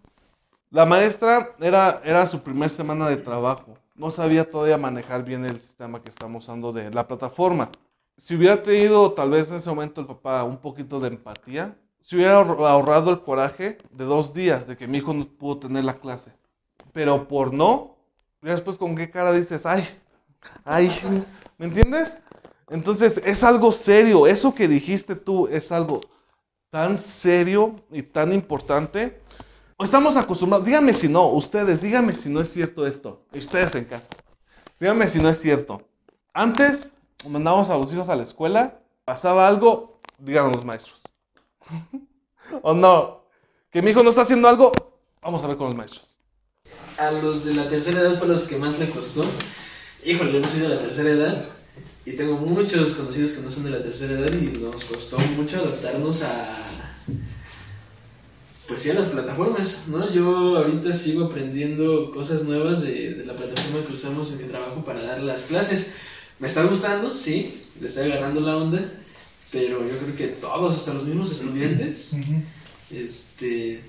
La 0.71 0.85
maestra 0.85 1.55
era, 1.61 2.03
era 2.05 2.27
su 2.27 2.43
primer 2.43 2.69
semana 2.69 3.09
de 3.09 3.17
trabajo. 3.17 3.79
No 3.95 4.11
sabía 4.11 4.49
todavía 4.49 4.77
manejar 4.77 5.25
bien 5.25 5.45
el 5.45 5.61
sistema 5.61 6.03
que 6.03 6.09
estamos 6.09 6.45
usando 6.45 6.73
de 6.73 6.91
la 6.91 7.07
plataforma. 7.07 7.71
Si 8.17 8.35
hubiera 8.35 8.63
tenido 8.63 9.13
tal 9.13 9.31
vez 9.31 9.51
en 9.51 9.57
ese 9.57 9.71
momento 9.71 10.01
el 10.01 10.07
papá 10.07 10.43
un 10.45 10.57
poquito 10.59 10.99
de 11.01 11.09
empatía, 11.09 11.77
se 12.01 12.17
hubiera 12.17 12.41
ahor- 12.43 12.67
ahorrado 12.67 13.11
el 13.11 13.21
coraje 13.23 13.79
de 13.91 14.05
dos 14.05 14.35
días 14.35 14.67
de 14.67 14.77
que 14.77 14.87
mi 14.89 14.99
hijo 14.99 15.15
no 15.15 15.27
pudo 15.27 15.59
tener 15.59 15.85
la 15.85 15.95
clase. 15.95 16.33
Pero 16.93 17.27
por 17.29 17.53
no, 17.53 17.97
ya 18.43 18.53
después 18.53 18.79
con 18.79 18.95
qué 18.97 19.11
cara 19.11 19.33
dices, 19.33 19.65
ay, 19.65 19.85
ay, 20.65 20.91
¿me 21.59 21.67
entiendes? 21.67 22.17
Entonces 22.69 23.21
es 23.25 23.45
algo 23.45 23.71
serio, 23.73 24.27
eso 24.27 24.55
que 24.55 24.67
dijiste 24.69 25.15
tú 25.15 25.47
es 25.49 25.71
algo 25.71 26.01
tan 26.71 26.99
serio 26.99 27.77
y 27.93 28.03
tan 28.03 28.33
importante. 28.33 29.21
Estamos 29.85 30.17
acostumbrados, 30.17 30.65
díganme 30.65 30.95
si 30.95 31.09
no, 31.09 31.29
ustedes, 31.29 31.83
díganme 31.83 32.15
si 32.15 32.31
no 32.31 32.41
es 32.41 32.51
cierto 32.51 32.87
esto, 32.87 33.27
ustedes 33.35 33.75
en 33.75 33.85
casa, 33.85 34.09
díganme 34.81 35.07
si 35.09 35.19
no 35.19 35.29
es 35.29 35.39
cierto. 35.39 35.83
Antes 36.33 36.91
mandábamos 37.29 37.69
a 37.69 37.77
los 37.77 37.93
hijos 37.93 38.09
a 38.09 38.17
la 38.17 38.23
escuela, 38.23 38.81
pasaba 39.05 39.47
algo, 39.47 40.01
díganos 40.19 40.55
los 40.57 40.65
maestros. 40.65 41.03
¿O 42.63 42.73
no? 42.73 43.27
Que 43.71 43.83
mi 43.83 43.91
hijo 43.91 44.03
no 44.03 44.09
está 44.09 44.23
haciendo 44.23 44.49
algo, 44.49 44.73
vamos 45.21 45.45
a 45.45 45.49
ver 45.49 45.59
con 45.59 45.67
los 45.67 45.77
maestros. 45.77 46.17
A 46.97 47.11
los 47.11 47.45
de 47.45 47.55
la 47.55 47.69
tercera 47.69 48.01
edad 48.01 48.19
fue 48.19 48.27
los 48.27 48.45
que 48.45 48.57
más 48.57 48.79
le 48.79 48.89
costó. 48.89 49.21
Híjole, 50.03 50.41
no 50.41 50.49
soy 50.49 50.61
de 50.61 50.69
la 50.71 50.79
tercera 50.79 51.11
edad. 51.11 51.45
Y 52.07 52.17
tengo 52.17 52.39
muchos 52.39 52.95
conocidos 52.95 53.33
que 53.33 53.43
no 53.43 53.51
son 53.51 53.65
de 53.65 53.71
la 53.71 53.83
tercera 53.83 54.15
edad 54.15 54.33
y 54.33 54.47
nos 54.59 54.83
costó 54.87 55.19
mucho 55.19 55.59
adaptarnos 55.59 56.23
a. 56.23 56.57
Pues 58.75 58.83
sí, 58.83 58.91
a 58.91 58.95
las 58.95 59.11
plataformas, 59.11 59.85
¿no? 59.87 60.13
Yo 60.13 60.57
ahorita 60.59 60.93
sigo 60.93 61.27
aprendiendo 61.27 62.11
cosas 62.11 62.43
nuevas 62.43 62.83
de, 62.83 63.15
de 63.15 63.25
la 63.25 63.37
plataforma 63.37 63.87
que 63.87 63.93
usamos 63.93 64.33
en 64.33 64.39
mi 64.43 64.49
trabajo 64.49 64.85
para 64.85 65.01
dar 65.01 65.23
las 65.23 65.45
clases. 65.45 65.93
Me 66.41 66.49
está 66.49 66.65
gustando, 66.65 67.17
sí, 67.17 67.63
le 67.81 67.87
estoy 67.87 68.11
agarrando 68.11 68.41
la 68.41 68.57
onda, 68.57 68.81
pero 69.53 69.87
yo 69.89 69.97
creo 69.99 70.17
que 70.17 70.27
todos, 70.27 70.75
hasta 70.75 70.93
los 70.93 71.05
mismos 71.05 71.31
estudiantes, 71.31 72.15
este 72.91 73.81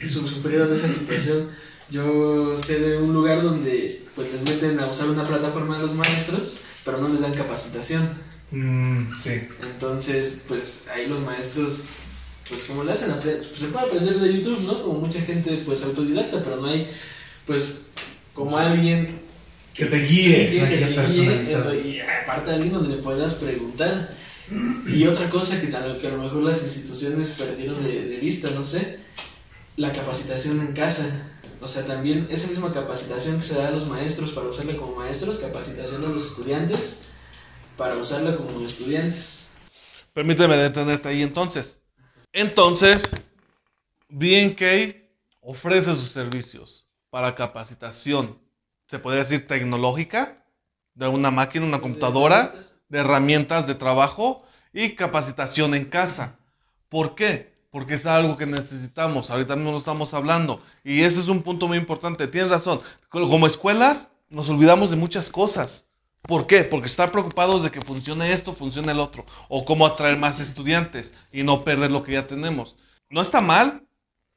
su- 0.00 0.28
sufrieron 0.28 0.72
esa 0.72 0.88
situación. 0.88 1.48
Yo 1.90 2.56
sé 2.56 2.78
de 2.78 2.98
un 2.98 3.12
lugar 3.12 3.42
donde 3.42 4.04
pues 4.14 4.32
les 4.32 4.42
meten 4.42 4.78
a 4.78 4.86
usar 4.86 5.10
una 5.10 5.26
plataforma 5.26 5.78
a 5.78 5.80
los 5.82 5.94
maestros, 5.94 6.58
pero 6.84 6.98
no 6.98 7.08
les 7.08 7.22
dan 7.22 7.34
capacitación. 7.34 8.08
Mm, 8.52 9.10
sí. 9.20 9.30
Entonces, 9.62 10.38
pues 10.46 10.86
ahí 10.94 11.06
los 11.08 11.18
maestros, 11.20 11.80
pues 12.50 12.64
como 12.64 12.84
le 12.84 12.92
hacen, 12.92 13.12
pues, 13.22 13.46
se 13.54 13.68
puede 13.68 13.86
aprender 13.86 14.18
de 14.20 14.32
YouTube, 14.34 14.60
¿no? 14.66 14.82
Como 14.82 14.98
mucha 15.00 15.20
gente 15.22 15.62
pues 15.64 15.82
autodidacta, 15.84 16.42
pero 16.44 16.56
no 16.56 16.66
hay 16.66 16.88
pues 17.46 17.86
como 18.34 18.58
alguien 18.58 19.20
Que 19.74 19.86
te 19.86 19.98
guíe. 20.00 20.50
que 20.50 20.58
una 20.58 20.68
te 20.68 21.12
guíe, 21.12 21.96
y 21.96 22.00
aparte 22.00 22.50
alguien 22.50 22.72
donde 22.74 22.96
le 22.96 23.02
puedas 23.02 23.34
preguntar. 23.34 24.14
Y 24.86 25.06
otra 25.06 25.30
cosa 25.30 25.60
que, 25.60 25.68
tal- 25.68 25.98
que 26.00 26.08
a 26.08 26.10
lo 26.10 26.18
mejor 26.24 26.42
las 26.42 26.62
instituciones 26.64 27.30
perdieron 27.38 27.82
de, 27.84 28.04
de 28.04 28.16
vista, 28.18 28.50
no 28.50 28.64
sé, 28.64 28.98
la 29.76 29.92
capacitación 29.92 30.60
en 30.60 30.72
casa. 30.72 31.28
O 31.60 31.68
sea, 31.68 31.86
también 31.86 32.26
esa 32.30 32.48
misma 32.48 32.72
capacitación 32.72 33.36
que 33.36 33.44
se 33.44 33.54
da 33.54 33.68
a 33.68 33.70
los 33.70 33.86
maestros 33.86 34.32
para 34.32 34.48
usarla 34.48 34.76
como 34.76 34.96
maestros, 34.96 35.38
capacitación 35.38 36.04
a 36.04 36.08
los 36.08 36.24
estudiantes 36.24 37.10
para 37.76 37.96
usarla 37.96 38.34
como 38.36 38.66
estudiantes. 38.66 39.46
Permíteme 40.12 40.56
detenerte 40.56 41.08
ahí 41.08 41.22
entonces. 41.22 41.79
Entonces, 42.32 43.12
BNK 44.08 44.62
ofrece 45.40 45.94
sus 45.96 46.10
servicios 46.10 46.86
para 47.10 47.34
capacitación, 47.34 48.38
se 48.86 48.98
podría 48.98 49.24
decir 49.24 49.46
tecnológica, 49.48 50.44
de 50.94 51.08
una 51.08 51.30
máquina, 51.30 51.66
una 51.66 51.80
computadora, 51.80 52.54
de 52.88 52.98
herramientas 52.98 53.66
de 53.66 53.74
trabajo 53.74 54.44
y 54.72 54.94
capacitación 54.94 55.74
en 55.74 55.86
casa. 55.86 56.38
¿Por 56.88 57.14
qué? 57.14 57.54
Porque 57.70 57.94
es 57.94 58.06
algo 58.06 58.36
que 58.36 58.46
necesitamos. 58.46 59.30
Ahorita 59.30 59.56
mismo 59.56 59.72
lo 59.72 59.78
estamos 59.78 60.12
hablando. 60.12 60.60
Y 60.84 61.02
ese 61.02 61.20
es 61.20 61.28
un 61.28 61.42
punto 61.42 61.68
muy 61.68 61.78
importante. 61.78 62.26
Tienes 62.26 62.50
razón. 62.50 62.80
Como 63.08 63.46
escuelas 63.46 64.10
nos 64.28 64.48
olvidamos 64.50 64.90
de 64.90 64.96
muchas 64.96 65.30
cosas. 65.30 65.86
¿Por 66.22 66.46
qué? 66.46 66.64
Porque 66.64 66.86
estar 66.86 67.10
preocupados 67.10 67.62
de 67.62 67.70
que 67.70 67.80
funcione 67.80 68.32
esto, 68.32 68.52
funcione 68.52 68.92
el 68.92 69.00
otro. 69.00 69.24
O 69.48 69.64
cómo 69.64 69.86
atraer 69.86 70.16
más 70.16 70.40
estudiantes 70.40 71.14
y 71.32 71.42
no 71.42 71.64
perder 71.64 71.90
lo 71.90 72.02
que 72.02 72.12
ya 72.12 72.26
tenemos. 72.26 72.76
No 73.08 73.20
está 73.20 73.40
mal, 73.40 73.84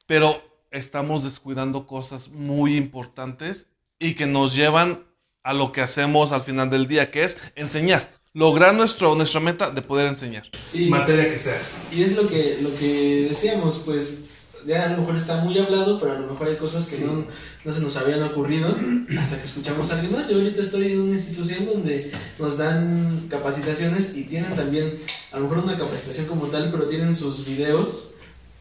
pero 0.06 0.42
estamos 0.70 1.22
descuidando 1.22 1.86
cosas 1.86 2.28
muy 2.28 2.76
importantes 2.76 3.68
y 3.98 4.14
que 4.14 4.26
nos 4.26 4.54
llevan 4.54 5.04
a 5.42 5.52
lo 5.52 5.72
que 5.72 5.82
hacemos 5.82 6.32
al 6.32 6.42
final 6.42 6.70
del 6.70 6.88
día, 6.88 7.10
que 7.10 7.24
es 7.24 7.38
enseñar. 7.54 8.18
Lograr 8.32 8.74
nuestro, 8.74 9.14
nuestra 9.14 9.40
meta 9.40 9.70
de 9.70 9.80
poder 9.82 10.08
enseñar. 10.08 10.50
Y, 10.72 10.88
Materia 10.88 11.30
que 11.30 11.38
sea. 11.38 11.60
y 11.92 12.02
es 12.02 12.16
lo 12.16 12.26
que, 12.26 12.58
lo 12.60 12.74
que 12.74 13.26
decíamos, 13.28 13.82
pues 13.84 14.23
ya 14.66 14.84
a 14.84 14.88
lo 14.90 14.98
mejor 14.98 15.16
está 15.16 15.36
muy 15.38 15.58
hablado, 15.58 15.98
pero 15.98 16.12
a 16.12 16.18
lo 16.18 16.26
mejor 16.30 16.48
hay 16.48 16.56
cosas 16.56 16.86
que 16.86 16.96
Sí. 16.96 17.04
no, 17.04 17.26
no 17.64 17.72
se 17.72 17.80
nos 17.80 17.96
habían 17.96 18.22
ocurrido 18.22 18.74
hasta 19.18 19.36
que 19.38 19.44
escuchamos 19.44 19.90
a 19.90 19.94
alguien 19.94 20.12
más. 20.12 20.28
Yo 20.28 20.36
ahorita 20.36 20.60
estoy 20.60 20.92
en 20.92 21.00
una 21.00 21.16
institución 21.16 21.66
donde 21.66 22.10
nos 22.38 22.56
dan 22.58 23.26
capacitaciones 23.28 24.16
y 24.16 24.24
tienen 24.24 24.54
también, 24.54 24.98
a 25.32 25.36
lo 25.38 25.44
mejor 25.48 25.58
una 25.64 25.76
capacitación 25.76 26.26
como 26.26 26.46
tal, 26.46 26.70
pero 26.70 26.86
tienen 26.86 27.14
sus 27.14 27.44
videos 27.46 28.14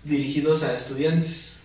dirigidos 0.04 0.64
a 0.64 0.76
estudiantes. 0.76 1.60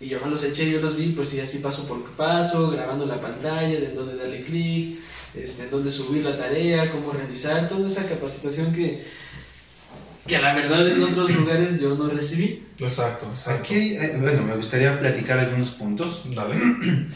Y 0.00 0.08
yo 0.08 0.20
me 0.20 0.28
los 0.30 0.42
eché, 0.42 0.68
yo 0.70 0.80
los 0.80 0.96
vi, 0.96 1.10
pues 1.10 1.28
sí, 1.28 1.38
así 1.38 1.58
paso 1.58 1.86
por 1.86 2.02
paso, 2.16 2.70
grabando 2.70 3.06
la 3.06 3.20
pantalla, 3.20 3.78
de 3.78 3.94
dónde 3.94 4.16
darle 4.16 4.42
clic, 4.42 4.98
este, 5.34 5.68
dónde 5.68 5.90
subir 5.90 6.24
la 6.24 6.36
tarea, 6.36 6.90
cómo 6.90 7.12
revisar, 7.12 7.68
toda 7.68 7.86
esa 7.86 8.06
capacitación 8.08 8.72
que, 8.72 9.00
que 10.26 10.36
a 10.36 10.40
la 10.40 10.54
verdad 10.54 10.88
en 10.88 11.02
otros 11.02 11.34
lugares 11.34 11.80
yo 11.80 11.94
no 11.94 12.08
recibí. 12.08 12.62
Exacto, 12.78 13.32
Aquí, 13.48 13.94
eh, 13.96 14.16
bueno, 14.20 14.42
me 14.42 14.56
gustaría 14.56 14.98
platicar 14.98 15.38
algunos 15.38 15.70
puntos 15.70 16.24
Dale. 16.34 16.56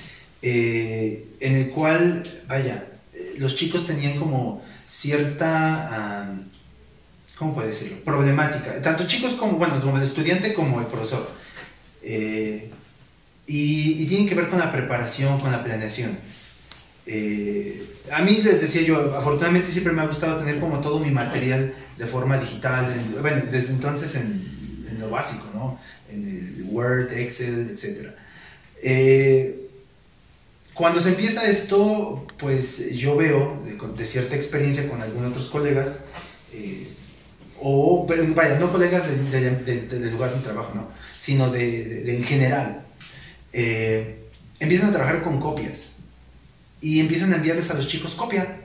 eh, 0.42 1.28
en 1.40 1.56
el 1.56 1.70
cual, 1.70 2.24
vaya, 2.48 2.86
eh, 3.12 3.34
los 3.38 3.56
chicos 3.56 3.86
tenían 3.86 4.18
como 4.18 4.62
cierta, 4.86 5.88
ah, 5.90 6.34
¿cómo 7.36 7.54
puedo 7.54 7.66
decirlo? 7.66 7.98
Problemática. 8.04 8.80
Tanto 8.80 9.06
chicos 9.06 9.34
como, 9.34 9.58
bueno, 9.58 9.80
como 9.80 9.96
el 9.98 10.04
estudiante 10.04 10.54
como 10.54 10.80
el 10.80 10.86
profesor. 10.86 11.30
Eh, 12.02 12.70
y, 13.46 14.02
y 14.02 14.06
tienen 14.06 14.28
que 14.28 14.34
ver 14.34 14.48
con 14.48 14.58
la 14.58 14.72
preparación, 14.72 15.40
con 15.40 15.52
la 15.52 15.62
planeación. 15.62 16.18
Eh, 17.06 17.82
a 18.12 18.22
mí 18.22 18.40
les 18.42 18.60
decía 18.60 18.82
yo, 18.82 19.14
afortunadamente 19.16 19.70
siempre 19.70 19.92
me 19.92 20.02
ha 20.02 20.06
gustado 20.06 20.38
tener 20.38 20.58
como 20.60 20.80
todo 20.80 20.98
mi 21.00 21.10
material 21.10 21.74
de 21.96 22.06
forma 22.06 22.38
digital, 22.38 22.92
en- 22.92 23.22
bueno, 23.22 23.44
desde 23.50 23.70
entonces 23.72 24.14
en, 24.16 24.86
en 24.90 24.98
lo 25.00 25.08
básico, 25.10 25.44
¿no? 25.54 25.78
En 26.10 26.26
el 26.28 26.64
Word, 26.68 27.12
Excel, 27.12 27.70
etc. 27.74 28.08
Eh, 28.82 29.68
cuando 30.74 31.00
se 31.00 31.10
empieza 31.10 31.48
esto, 31.48 32.26
pues 32.38 32.90
yo 32.94 33.16
veo 33.16 33.62
de, 33.64 33.78
de 33.96 34.04
cierta 34.04 34.36
experiencia 34.36 34.88
con 34.88 35.00
algunos 35.00 35.30
otros 35.30 35.48
colegas, 35.48 36.00
eh, 36.52 36.88
o, 37.60 38.04
pero 38.06 38.24
vaya, 38.34 38.58
no 38.58 38.70
colegas 38.70 39.08
del 39.08 39.30
de, 39.64 39.80
de- 39.82 40.10
lugar 40.10 40.34
de 40.34 40.40
trabajo, 40.40 40.72
no, 40.74 40.88
sino 41.18 41.50
de 41.50 42.14
en 42.16 42.24
general, 42.24 42.84
eh, 43.52 44.20
empiezan 44.60 44.90
a 44.90 44.92
trabajar 44.92 45.22
con 45.24 45.40
copias 45.40 45.95
y 46.80 47.00
empiezan 47.00 47.32
a 47.32 47.36
enviarles 47.36 47.70
a 47.70 47.74
los 47.74 47.88
chicos 47.88 48.12
copia. 48.14 48.62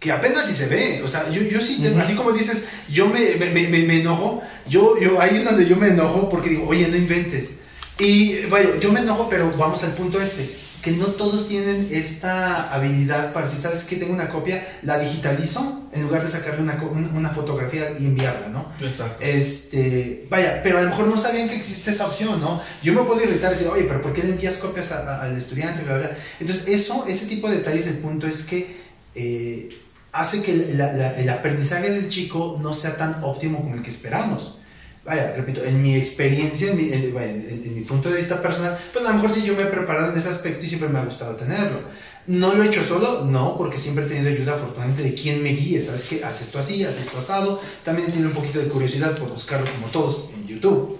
Que 0.00 0.12
apenas 0.12 0.46
si 0.46 0.54
se 0.54 0.66
ve, 0.68 1.02
o 1.04 1.08
sea, 1.08 1.28
yo, 1.30 1.42
yo 1.42 1.60
sí, 1.60 1.76
tengo- 1.82 1.96
Ujú. 1.96 2.04
así 2.04 2.14
como 2.14 2.30
dices, 2.32 2.64
yo 2.88 3.08
me, 3.08 3.34
me, 3.36 3.50
me- 3.50 3.66
me- 3.68 3.82
me 3.84 4.00
enojo, 4.00 4.40
yo, 4.68 4.96
yo, 5.00 5.20
ahí 5.20 5.36
es 5.38 5.44
donde 5.44 5.66
yo 5.66 5.74
me 5.76 5.88
enojo 5.88 6.28
porque 6.28 6.50
digo, 6.50 6.66
oye, 6.68 6.86
no 6.88 6.96
inventes. 6.96 7.50
Y 7.98 8.42
vaya, 8.46 8.68
yo 8.80 8.92
me 8.92 9.00
enojo, 9.00 9.28
pero 9.28 9.50
vamos 9.58 9.82
al 9.82 9.94
punto 9.94 10.20
este, 10.22 10.48
que 10.88 10.96
no 10.96 11.06
todos 11.06 11.48
tienen 11.48 11.88
esta 11.90 12.72
habilidad 12.72 13.32
para, 13.32 13.50
si 13.50 13.60
sabes 13.60 13.84
que 13.84 13.96
tengo 13.96 14.12
una 14.12 14.28
copia, 14.30 14.66
la 14.82 14.98
digitalizo 14.98 15.82
en 15.92 16.02
lugar 16.02 16.24
de 16.24 16.30
sacarle 16.30 16.62
una, 16.62 16.74
una 17.14 17.30
fotografía 17.30 17.92
y 17.98 18.06
enviarla, 18.06 18.48
¿no? 18.48 18.72
Exacto. 18.80 19.22
Este, 19.22 20.26
vaya, 20.30 20.60
pero 20.62 20.78
a 20.78 20.82
lo 20.82 20.90
mejor 20.90 21.06
no 21.08 21.20
sabían 21.20 21.48
que 21.48 21.56
existe 21.56 21.90
esa 21.90 22.06
opción, 22.06 22.40
¿no? 22.40 22.60
Yo 22.82 22.92
me 22.92 23.02
puedo 23.02 23.22
irritar 23.22 23.52
y 23.52 23.54
decir, 23.54 23.68
oye, 23.68 23.84
pero 23.88 24.02
¿por 24.02 24.12
qué 24.14 24.22
le 24.22 24.30
envías 24.30 24.54
copias 24.54 24.90
a- 24.92 25.00
a- 25.18 25.22
al 25.24 25.36
estudiante? 25.36 25.82
Bla, 25.84 25.98
bla, 25.98 26.08
bla. 26.08 26.18
Entonces, 26.40 26.64
eso, 26.68 27.04
ese 27.08 27.26
tipo 27.26 27.48
de 27.50 27.58
detalles, 27.58 27.86
el 27.86 27.98
punto 27.98 28.26
es 28.26 28.42
que 28.44 28.76
eh, 29.14 29.68
hace 30.12 30.42
que 30.42 30.74
la- 30.74 30.92
la- 30.92 31.18
el 31.18 31.28
aprendizaje 31.28 31.90
del 31.90 32.08
chico 32.10 32.58
no 32.62 32.74
sea 32.74 32.96
tan 32.96 33.22
óptimo 33.24 33.58
como 33.60 33.74
el 33.74 33.82
que 33.82 33.90
esperamos. 33.90 34.57
Vaya, 35.04 35.34
repito, 35.36 35.64
en 35.64 35.82
mi 35.82 35.94
experiencia, 35.96 36.70
en 36.70 36.76
mi, 36.76 36.92
en- 36.92 37.14
vaya, 37.14 37.30
en- 37.30 37.62
en 37.64 37.74
mi 37.74 37.80
punto 37.82 38.10
de 38.10 38.18
vista 38.18 38.42
personal, 38.42 38.76
pues 38.92 39.04
a 39.04 39.08
lo 39.08 39.14
mejor 39.14 39.32
sí 39.34 39.42
yo 39.42 39.54
me 39.54 39.62
he 39.62 39.66
preparado 39.66 40.12
en 40.12 40.18
ese 40.18 40.28
aspecto 40.28 40.64
y 40.64 40.68
siempre 40.68 40.88
me 40.88 40.98
ha 40.98 41.04
gustado 41.04 41.34
tenerlo. 41.36 41.80
¿No 42.26 42.52
lo 42.54 42.62
he 42.62 42.66
hecho 42.66 42.84
solo? 42.84 43.24
No, 43.24 43.56
porque 43.56 43.78
siempre 43.78 44.04
he 44.04 44.08
tenido 44.08 44.28
ayuda 44.28 44.54
afortunadamente 44.56 45.02
de 45.02 45.14
quien 45.14 45.42
me 45.42 45.48
guíe. 45.50 45.80
¿Sabes 45.82 46.02
qué? 46.10 46.22
Haz 46.22 46.42
esto 46.42 46.58
así, 46.58 46.84
haz 46.84 46.96
esto 46.98 47.18
asado. 47.18 47.58
También 47.84 48.10
tenido 48.10 48.28
un 48.28 48.34
poquito 48.34 48.58
de 48.58 48.66
curiosidad 48.66 49.16
por 49.16 49.30
buscarlo 49.32 49.66
como 49.72 49.86
todos 49.86 50.28
en 50.36 50.46
YouTube. 50.46 50.98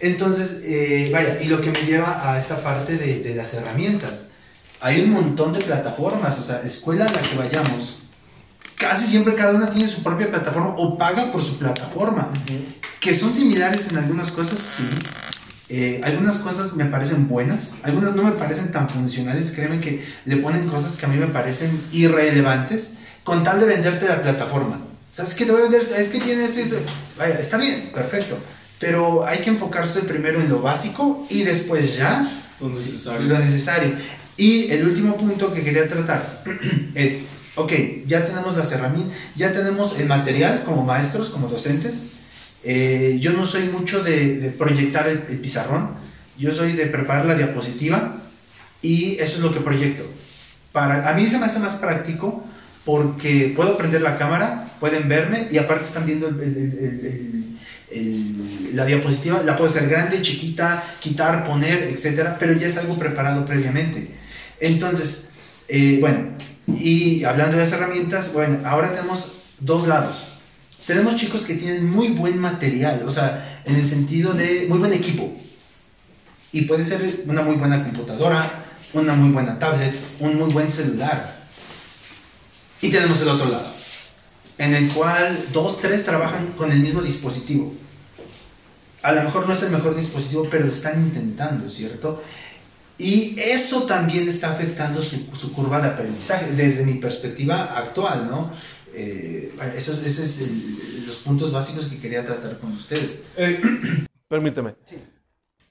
Entonces, 0.00 0.60
eh, 0.64 1.08
vaya, 1.10 1.38
y 1.40 1.46
lo 1.46 1.62
que 1.62 1.70
me 1.70 1.80
lleva 1.82 2.30
a 2.30 2.38
esta 2.38 2.62
parte 2.62 2.98
de, 2.98 3.20
de 3.20 3.34
las 3.34 3.54
herramientas. 3.54 4.26
Hay 4.80 5.00
un 5.00 5.12
montón 5.12 5.54
de 5.54 5.60
plataformas, 5.60 6.38
o 6.38 6.42
sea, 6.42 6.60
escuela 6.60 7.06
a 7.06 7.10
la 7.12 7.22
que 7.22 7.34
vayamos, 7.34 8.00
casi 8.74 9.06
siempre 9.06 9.34
cada 9.34 9.54
una 9.54 9.70
tiene 9.70 9.88
su 9.88 10.02
propia 10.02 10.28
plataforma 10.28 10.74
o 10.76 10.98
paga 10.98 11.32
por 11.32 11.42
su 11.42 11.56
plataforma, 11.56 12.30
que 13.06 13.14
son 13.14 13.32
similares 13.32 13.86
en 13.88 13.98
algunas 13.98 14.32
cosas, 14.32 14.58
sí. 14.58 14.82
Eh, 15.68 16.00
algunas 16.02 16.38
cosas 16.38 16.74
me 16.74 16.86
parecen 16.86 17.28
buenas, 17.28 17.74
algunas 17.84 18.16
no 18.16 18.24
me 18.24 18.32
parecen 18.32 18.72
tan 18.72 18.88
funcionales, 18.88 19.52
créeme 19.52 19.80
que 19.80 20.04
le 20.24 20.38
ponen 20.38 20.66
cosas 20.68 20.96
que 20.96 21.06
a 21.06 21.08
mí 21.08 21.16
me 21.16 21.28
parecen 21.28 21.84
irrelevantes 21.92 22.94
con 23.22 23.44
tal 23.44 23.60
de 23.60 23.66
venderte 23.66 24.08
la 24.08 24.20
plataforma. 24.20 24.80
¿Sabes 25.12 25.34
qué 25.34 25.44
te 25.46 25.52
voy 25.52 25.60
a 25.60 25.68
vender? 25.68 25.82
Es 25.96 26.08
que 26.08 26.18
tiene 26.18 26.46
esto 26.46 26.58
y 26.58 26.62
esto. 26.62 26.78
Vaya, 27.16 27.38
está 27.38 27.58
bien, 27.58 27.90
perfecto. 27.94 28.38
Pero 28.80 29.24
hay 29.24 29.38
que 29.38 29.50
enfocarse 29.50 30.00
primero 30.00 30.40
en 30.40 30.48
lo 30.48 30.60
básico 30.60 31.28
y 31.30 31.44
después 31.44 31.96
ya 31.96 32.42
Lo 32.60 32.70
necesario. 32.70 33.20
lo 33.28 33.38
necesario. 33.38 33.92
Y 34.36 34.68
el 34.72 34.84
último 34.84 35.16
punto 35.16 35.54
que 35.54 35.62
quería 35.62 35.88
tratar 35.88 36.42
es, 36.96 37.18
ok, 37.54 37.72
ya 38.04 38.26
tenemos 38.26 38.56
las 38.56 38.72
herramientas, 38.72 39.16
ya 39.36 39.52
tenemos 39.52 40.00
el 40.00 40.08
material 40.08 40.64
como 40.64 40.82
maestros, 40.82 41.28
como 41.28 41.46
docentes. 41.46 42.15
Eh, 42.68 43.18
yo 43.20 43.32
no 43.32 43.46
soy 43.46 43.68
mucho 43.68 44.02
de, 44.02 44.38
de 44.40 44.48
proyectar 44.50 45.06
el, 45.06 45.22
el 45.30 45.38
pizarrón, 45.38 45.90
yo 46.36 46.50
soy 46.52 46.72
de 46.72 46.86
preparar 46.86 47.24
la 47.26 47.36
diapositiva 47.36 48.16
y 48.82 49.12
eso 49.20 49.36
es 49.36 49.40
lo 49.40 49.54
que 49.54 49.60
proyecto. 49.60 50.02
Para, 50.72 51.08
a 51.08 51.14
mí 51.14 51.26
se 51.26 51.38
me 51.38 51.46
hace 51.46 51.60
más 51.60 51.76
práctico 51.76 52.44
porque 52.84 53.52
puedo 53.54 53.76
prender 53.78 54.02
la 54.02 54.18
cámara, 54.18 54.68
pueden 54.80 55.08
verme 55.08 55.46
y 55.50 55.58
aparte 55.58 55.86
están 55.86 56.06
viendo 56.06 56.26
el- 56.28 56.40
el- 56.40 57.56
el- 57.92 58.76
la 58.76 58.84
diapositiva, 58.84 59.42
la 59.44 59.56
puedo 59.56 59.70
hacer 59.70 59.88
grande, 59.88 60.20
chiquita, 60.20 60.82
quitar, 61.00 61.46
poner, 61.46 61.84
etcétera, 61.84 62.36
pero 62.38 62.52
ya 62.52 62.66
es 62.66 62.76
algo 62.76 62.98
preparado 62.98 63.46
previamente. 63.46 64.10
Entonces, 64.58 65.26
eh, 65.68 65.98
bueno, 66.00 66.30
y 66.66 67.22
hablando 67.22 67.56
de 67.56 67.62
las 67.62 67.72
herramientas, 67.72 68.32
bueno, 68.32 68.58
ahora 68.64 68.90
tenemos 68.92 69.34
dos 69.60 69.86
lados. 69.86 70.35
Tenemos 70.86 71.16
chicos 71.16 71.44
que 71.44 71.54
tienen 71.54 71.90
muy 71.90 72.08
buen 72.08 72.38
material, 72.38 73.02
o 73.06 73.10
sea, 73.10 73.62
en 73.64 73.74
el 73.74 73.84
sentido 73.84 74.32
de 74.34 74.66
muy 74.68 74.78
buen 74.78 74.92
equipo. 74.92 75.32
Y 76.52 76.62
puede 76.62 76.84
ser 76.84 77.24
una 77.26 77.42
muy 77.42 77.56
buena 77.56 77.82
computadora, 77.82 78.64
una 78.92 79.14
muy 79.14 79.30
buena 79.30 79.58
tablet, 79.58 79.96
un 80.20 80.36
muy 80.38 80.52
buen 80.52 80.70
celular. 80.70 81.36
Y 82.80 82.90
tenemos 82.90 83.20
el 83.20 83.28
otro 83.28 83.50
lado, 83.50 83.68
en 84.58 84.74
el 84.74 84.92
cual 84.92 85.46
dos, 85.52 85.80
tres 85.80 86.04
trabajan 86.04 86.52
con 86.56 86.70
el 86.70 86.78
mismo 86.78 87.02
dispositivo. 87.02 87.74
A 89.02 89.12
lo 89.12 89.24
mejor 89.24 89.46
no 89.48 89.54
es 89.54 89.62
el 89.64 89.70
mejor 89.70 89.96
dispositivo, 89.96 90.46
pero 90.48 90.66
lo 90.66 90.70
están 90.70 91.02
intentando, 91.02 91.68
¿cierto? 91.68 92.22
Y 92.96 93.38
eso 93.40 93.82
también 93.82 94.28
está 94.28 94.52
afectando 94.52 95.02
su, 95.02 95.26
su 95.34 95.52
curva 95.52 95.80
de 95.80 95.88
aprendizaje, 95.88 96.52
desde 96.52 96.84
mi 96.84 96.94
perspectiva 96.94 97.76
actual, 97.76 98.28
¿no? 98.30 98.52
Eh, 98.98 99.54
esos 99.76 99.98
esos 100.04 100.24
es 100.24 100.40
el- 100.40 101.06
los 101.06 101.16
puntos 101.18 101.52
básicos 101.52 101.86
que 101.88 101.98
quería 102.00 102.24
tratar 102.24 102.58
con 102.58 102.72
ustedes. 102.72 103.22
Eh, 103.36 103.60
permíteme. 104.28 104.74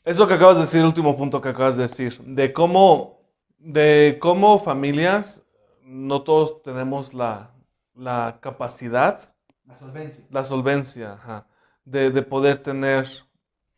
Eso 0.03 0.27
que 0.27 0.35
acabas 0.35 0.55
de 0.57 0.61
decir, 0.61 0.81
el 0.81 0.85
último 0.87 1.17
punto 1.17 1.41
que 1.41 1.49
acabas 1.49 1.77
de 1.77 1.83
decir, 1.83 2.19
de 2.21 2.53
cómo, 2.53 3.21
de 3.57 4.17
cómo 4.21 4.59
familias, 4.59 5.41
no 5.83 6.21
todos 6.21 6.61
tenemos 6.61 7.13
la, 7.13 7.51
la 7.95 8.37
capacidad, 8.39 9.33
La 9.65 9.79
solvencia. 9.79 10.23
la 10.29 10.43
solvencia, 10.43 11.13
ajá, 11.13 11.47
de, 11.85 12.11
de 12.11 12.21
poder 12.21 12.59
tener 12.59 13.07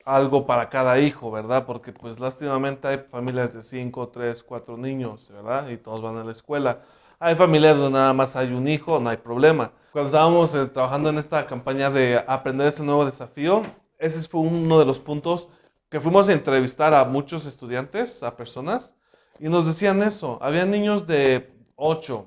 algo 0.04 0.46
para 0.46 0.70
cada 0.70 1.00
hijo, 1.00 1.32
¿verdad? 1.32 1.66
Porque 1.66 1.94
pues 1.94 2.20
lástimamente 2.20 2.88
hay 2.90 2.98
familias 3.10 3.54
de 3.54 3.64
5, 3.64 4.10
3, 4.10 4.44
4 4.44 4.78
niños, 4.78 5.30
¿verdad? 5.32 5.70
Y 5.70 5.78
todos 5.78 6.02
van 6.02 6.18
a 6.18 6.24
la 6.26 6.32
escuela. 6.32 6.82
Hay 7.20 7.34
familias 7.34 7.80
donde 7.80 7.98
nada 7.98 8.14
más 8.14 8.36
hay 8.36 8.54
un 8.54 8.68
hijo, 8.68 9.00
no 9.00 9.10
hay 9.10 9.18
problema. 9.18 9.72
Cuando 9.92 10.10
estábamos 10.10 10.54
eh, 10.54 10.68
trabajando 10.68 11.10
en 11.10 11.18
esta 11.18 11.48
campaña 11.48 11.90
de 11.90 12.24
aprender 12.28 12.68
ese 12.68 12.84
nuevo 12.84 13.06
desafío, 13.06 13.64
ese 13.98 14.22
fue 14.30 14.42
uno 14.42 14.78
de 14.78 14.86
los 14.86 15.00
puntos 15.00 15.50
que 15.90 16.00
fuimos 16.00 16.30
a 16.30 16.34
entrevistar 16.34 16.94
a 16.94 17.04
muchos 17.06 17.48
estudiantes, 17.48 18.22
a 18.22 18.38
personas, 18.38 18.94
y 19.40 19.50
nos 19.50 19.66
decían 19.66 20.04
eso. 20.04 20.38
Había 20.44 20.68
niños 20.68 21.08
de 21.08 21.52
8, 21.76 22.24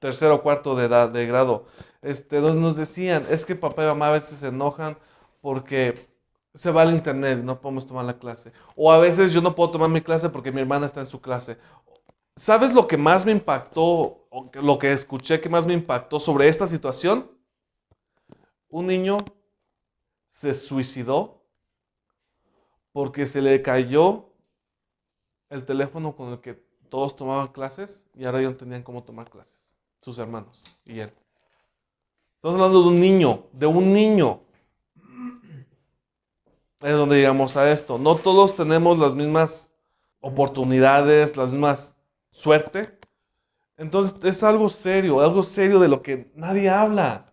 tercero 0.00 0.34
o 0.34 0.42
cuarto 0.42 0.74
de 0.74 0.86
edad, 0.86 1.08
de 1.10 1.24
grado, 1.24 1.66
este, 2.02 2.40
donde 2.40 2.60
nos 2.60 2.76
decían, 2.76 3.24
es 3.30 3.44
que 3.44 3.54
papá 3.54 3.84
y 3.84 3.86
mamá 3.86 4.08
a 4.08 4.12
veces 4.12 4.38
se 4.38 4.48
enojan 4.48 4.98
porque 5.40 6.08
se 6.54 6.70
va 6.70 6.82
al 6.82 6.94
internet 6.94 7.40
no 7.42 7.60
podemos 7.60 7.86
tomar 7.86 8.04
la 8.04 8.18
clase. 8.18 8.52
O 8.76 8.92
a 8.92 8.98
veces 8.98 9.32
yo 9.32 9.40
no 9.40 9.54
puedo 9.54 9.70
tomar 9.70 9.90
mi 9.90 10.00
clase 10.00 10.28
porque 10.28 10.52
mi 10.52 10.60
hermana 10.60 10.86
está 10.86 11.00
en 11.00 11.06
su 11.06 11.20
clase. 11.20 11.58
¿Sabes 12.36 12.74
lo 12.74 12.88
que 12.88 12.96
más 12.96 13.24
me 13.24 13.32
impactó, 13.32 14.26
lo 14.54 14.78
que 14.78 14.92
escuché 14.92 15.40
que 15.40 15.48
más 15.48 15.66
me 15.66 15.72
impactó 15.72 16.18
sobre 16.18 16.48
esta 16.48 16.66
situación? 16.66 17.30
Un 18.68 18.88
niño 18.88 19.18
se 20.28 20.52
suicidó 20.52 21.42
porque 22.92 23.26
se 23.26 23.40
le 23.40 23.62
cayó 23.62 24.30
el 25.48 25.64
teléfono 25.64 26.16
con 26.16 26.32
el 26.32 26.40
que 26.40 26.54
todos 26.88 27.14
tomaban 27.14 27.48
clases 27.48 28.08
y 28.14 28.24
ahora 28.24 28.42
ya 28.42 28.48
no 28.48 28.56
tenían 28.56 28.82
cómo 28.82 29.04
tomar 29.04 29.30
clases, 29.30 29.68
sus 30.02 30.18
hermanos 30.18 30.64
y 30.84 30.98
él. 30.98 31.12
Estamos 32.36 32.56
hablando 32.56 32.82
de 32.82 32.88
un 32.88 33.00
niño, 33.00 33.44
de 33.52 33.66
un 33.66 33.92
niño. 33.92 34.40
Es 36.82 36.92
donde 36.92 37.16
llegamos 37.16 37.56
a 37.56 37.70
esto. 37.72 37.96
No 37.96 38.16
todos 38.16 38.54
tenemos 38.54 38.98
las 38.98 39.14
mismas 39.14 39.72
oportunidades, 40.20 41.36
las 41.36 41.52
mismas 41.52 41.93
suerte. 42.34 42.82
Entonces 43.78 44.16
es 44.22 44.42
algo 44.42 44.68
serio, 44.68 45.20
algo 45.20 45.42
serio 45.42 45.80
de 45.80 45.88
lo 45.88 46.02
que 46.02 46.30
nadie 46.34 46.68
habla. 46.68 47.32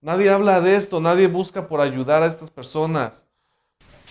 Nadie 0.00 0.30
habla 0.30 0.60
de 0.60 0.76
esto, 0.76 1.00
nadie 1.00 1.26
busca 1.26 1.68
por 1.68 1.80
ayudar 1.80 2.22
a 2.22 2.26
estas 2.26 2.50
personas. 2.50 3.24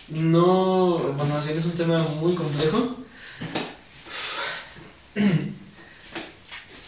No, 0.10 1.00
bueno, 1.14 1.38
así 1.38 1.52
es 1.54 1.66
un 1.66 1.72
tema 1.72 2.04
muy 2.22 2.36
complejo. 2.36 2.96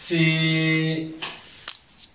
Si 0.00 1.14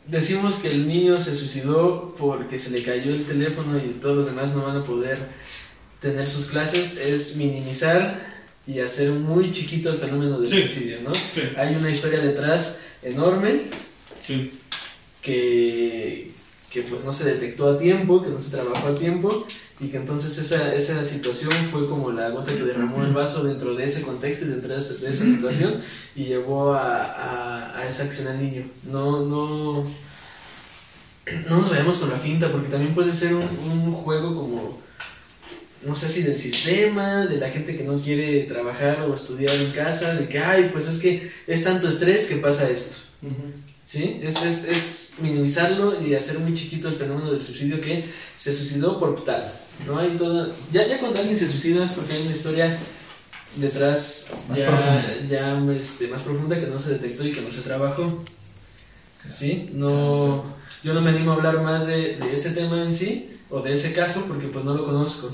decimos 0.06 0.58
que 0.58 0.70
el 0.70 0.86
niño 0.86 1.18
se 1.18 1.34
suicidó 1.34 2.14
porque 2.18 2.60
se 2.60 2.72
le 2.72 2.84
cayó 2.84 3.14
el 3.14 3.26
teléfono 3.26 3.78
y 3.78 4.00
todos 4.02 4.18
los 4.18 4.26
demás 4.26 4.54
no 4.54 4.64
van 4.64 4.78
a 4.78 4.84
poder 4.84 5.30
tener 6.02 6.30
sus 6.30 6.48
clases, 6.48 6.98
es 6.98 7.38
minimizar 7.38 8.35
y 8.68 8.80
hacer 8.80 9.12
muy 9.12 9.52
chiquito 9.52 9.92
el 9.92 9.98
fenómeno 9.98 10.40
del 10.40 10.50
Sí. 10.50 10.62
suicidio, 10.62 10.98
¿no? 11.04 11.14
Sí, 11.14 11.42
Hay 11.58 11.76
una 11.76 11.90
historia 11.90 12.20
detrás 12.20 12.80
enorme 13.04 13.62
sí. 14.24 14.52
que, 15.22 16.32
que 16.72 16.82
pues 16.84 17.04
no 17.04 17.14
se 17.14 17.26
detectó 17.26 17.72
a 17.72 17.78
tiempo, 17.78 18.24
que 18.24 18.30
no 18.30 18.42
se 18.42 18.52
trabajó 18.52 18.88
a 18.88 18.96
tiempo 18.96 19.46
y 19.80 19.88
que 19.90 19.98
entonces 19.98 20.38
esa, 20.38 20.74
esa 20.74 21.04
situación 21.04 21.52
fue 21.72 21.88
como 21.88 22.12
la 22.12 22.30
gota 22.30 22.54
que 22.56 22.64
derramó 22.64 23.04
el 23.04 23.14
vaso 23.14 23.44
dentro 23.44 23.76
de 23.76 23.86
ese 23.86 24.02
contexto 24.04 24.46
y 24.46 24.50
dentro 24.50 24.74
de 24.74 24.80
esa, 24.80 24.94
de 24.96 25.10
esa 25.10 25.26
situación 25.36 25.82
y 26.16 26.26
llevó 26.26 26.74
a, 26.74 27.04
a, 27.06 27.78
a 27.80 27.88
esa 27.88 28.04
acción 28.04 28.28
al 28.30 28.42
niño. 28.42 28.64
No, 28.84 29.26
no, 29.26 29.84
no 31.50 31.58
nos 31.58 31.70
vayamos 31.70 31.98
con 31.98 32.10
la 32.10 32.18
finta 32.20 32.52
porque 32.52 32.70
también 32.70 32.94
puede 32.96 33.14
ser 33.14 33.34
un, 33.36 33.44
un 33.44 33.94
juego 33.94 34.36
como, 34.36 34.80
no 35.86 35.96
sé 35.96 36.10
si 36.10 36.24
del 36.24 36.40
sistema, 36.40 37.26
de 37.28 37.38
la 37.38 37.50
gente 37.50 37.76
que 37.76 37.84
no 37.84 38.00
quiere 38.00 38.44
trabajar 38.44 39.02
o 39.02 39.14
estudiar 39.14 39.56
en 39.56 39.72
casa, 39.72 40.16
de 40.16 40.28
que, 40.28 40.40
ay, 40.40 40.70
pues 40.74 40.88
es 40.88 40.98
que 40.98 41.32
es 41.46 41.64
tanto 41.64 41.88
estrés 41.88 42.26
que 42.26 42.38
pasa 42.38 42.70
esto. 42.70 42.98
¿Sí? 43.84 44.20
Es, 44.24 44.36
es, 44.42 44.64
es 44.66 45.14
minimizarlo 45.20 46.02
y 46.02 46.16
hacer 46.16 46.40
muy 46.40 46.56
chiquito 46.56 46.90
el 46.90 46.96
fenómeno 46.96 47.32
del 47.32 47.44
suicidio 47.44 47.80
que 47.80 48.04
se 48.38 48.52
suicidó 48.52 49.00
por 49.00 49.24
tal. 49.24 49.52
No 49.86 50.00
hay 50.00 50.10
toda. 50.18 50.50
Ya, 50.74 50.88
ya 50.88 51.00
cuando 51.00 51.20
alguien 51.20 51.38
se 51.38 51.48
suicida 51.48 51.84
es 51.84 51.92
porque 51.92 52.14
hay 52.14 52.24
una 52.24 52.32
historia 52.32 52.80
detrás 53.56 54.32
Más 54.50 54.58
ya, 54.58 54.68
profunda. 54.68 55.28
ya 55.30 55.80
este, 55.80 56.08
más 56.08 56.22
profunda 56.24 56.60
que 56.60 56.68
no 56.68 56.80
se 56.80 56.94
detectó 56.94 57.26
y 57.26 57.32
que 57.32 57.42
no 57.42 57.52
se 57.52 57.62
trabajó. 57.62 58.24
¿Sí? 59.30 59.68
No, 59.74 60.46
yo 60.84 60.94
no 60.94 61.02
me 61.02 61.12
animo 61.12 61.32
a 61.32 61.36
hablar 61.36 61.62
más 61.62 61.86
de, 61.86 62.18
de 62.18 62.34
ese 62.34 62.52
tema 62.52 62.84
en 62.84 62.94
sí 62.94 63.35
o 63.50 63.62
de 63.62 63.74
ese 63.74 63.94
caso 63.94 64.26
porque 64.28 64.48
pues 64.48 64.66
no 64.66 64.74
lo 64.74 64.86
conozco. 64.86 65.30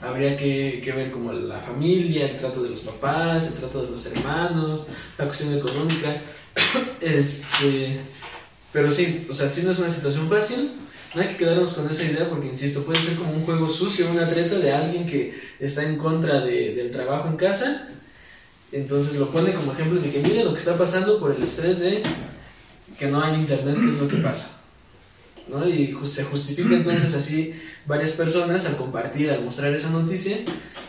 Habría 0.00 0.36
que, 0.36 0.80
que 0.84 0.92
ver 0.92 1.10
como 1.10 1.32
la 1.32 1.58
familia, 1.58 2.28
el 2.28 2.36
trato 2.36 2.62
de 2.62 2.70
los 2.70 2.80
papás, 2.80 3.46
el 3.48 3.54
trato 3.54 3.82
de 3.84 3.90
los 3.90 4.04
hermanos, 4.06 4.86
la 5.18 5.26
cuestión 5.26 5.54
económica. 5.56 6.20
Este, 7.00 8.00
Pero 8.72 8.90
sí, 8.90 9.26
o 9.28 9.34
sea, 9.34 9.48
sí 9.50 9.62
no 9.62 9.72
es 9.72 9.78
una 9.78 9.90
situación 9.90 10.28
fácil. 10.28 10.72
No 11.14 11.20
hay 11.20 11.28
que 11.28 11.36
quedarnos 11.36 11.74
con 11.74 11.90
esa 11.90 12.04
idea 12.04 12.28
porque, 12.30 12.46
insisto, 12.48 12.84
puede 12.84 12.98
ser 13.00 13.16
como 13.16 13.32
un 13.32 13.44
juego 13.44 13.68
sucio, 13.68 14.10
una 14.10 14.26
treta 14.28 14.56
de 14.58 14.72
alguien 14.72 15.06
que 15.06 15.34
está 15.60 15.84
en 15.84 15.96
contra 15.98 16.40
de- 16.40 16.74
del 16.74 16.90
trabajo 16.90 17.28
en 17.28 17.36
casa. 17.36 17.88
Entonces 18.72 19.16
lo 19.16 19.30
pone 19.30 19.52
como 19.52 19.72
ejemplo 19.72 20.00
de 20.00 20.10
que 20.10 20.20
mire 20.20 20.42
lo 20.44 20.52
que 20.52 20.58
está 20.58 20.78
pasando 20.78 21.20
por 21.20 21.34
el 21.34 21.42
estrés 21.42 21.80
de 21.80 22.02
que 22.98 23.06
no 23.08 23.22
hay 23.22 23.34
internet, 23.34 23.76
que 23.78 23.88
es 23.90 23.94
lo 23.98 24.08
que 24.08 24.16
pasa. 24.16 24.61
¿No? 25.52 25.68
Y 25.68 25.96
se 26.04 26.24
justifica 26.24 26.74
entonces 26.74 27.14
así 27.14 27.54
varias 27.86 28.12
personas 28.12 28.64
al 28.66 28.76
compartir, 28.76 29.30
al 29.30 29.44
mostrar 29.44 29.74
esa 29.74 29.90
noticia, 29.90 30.38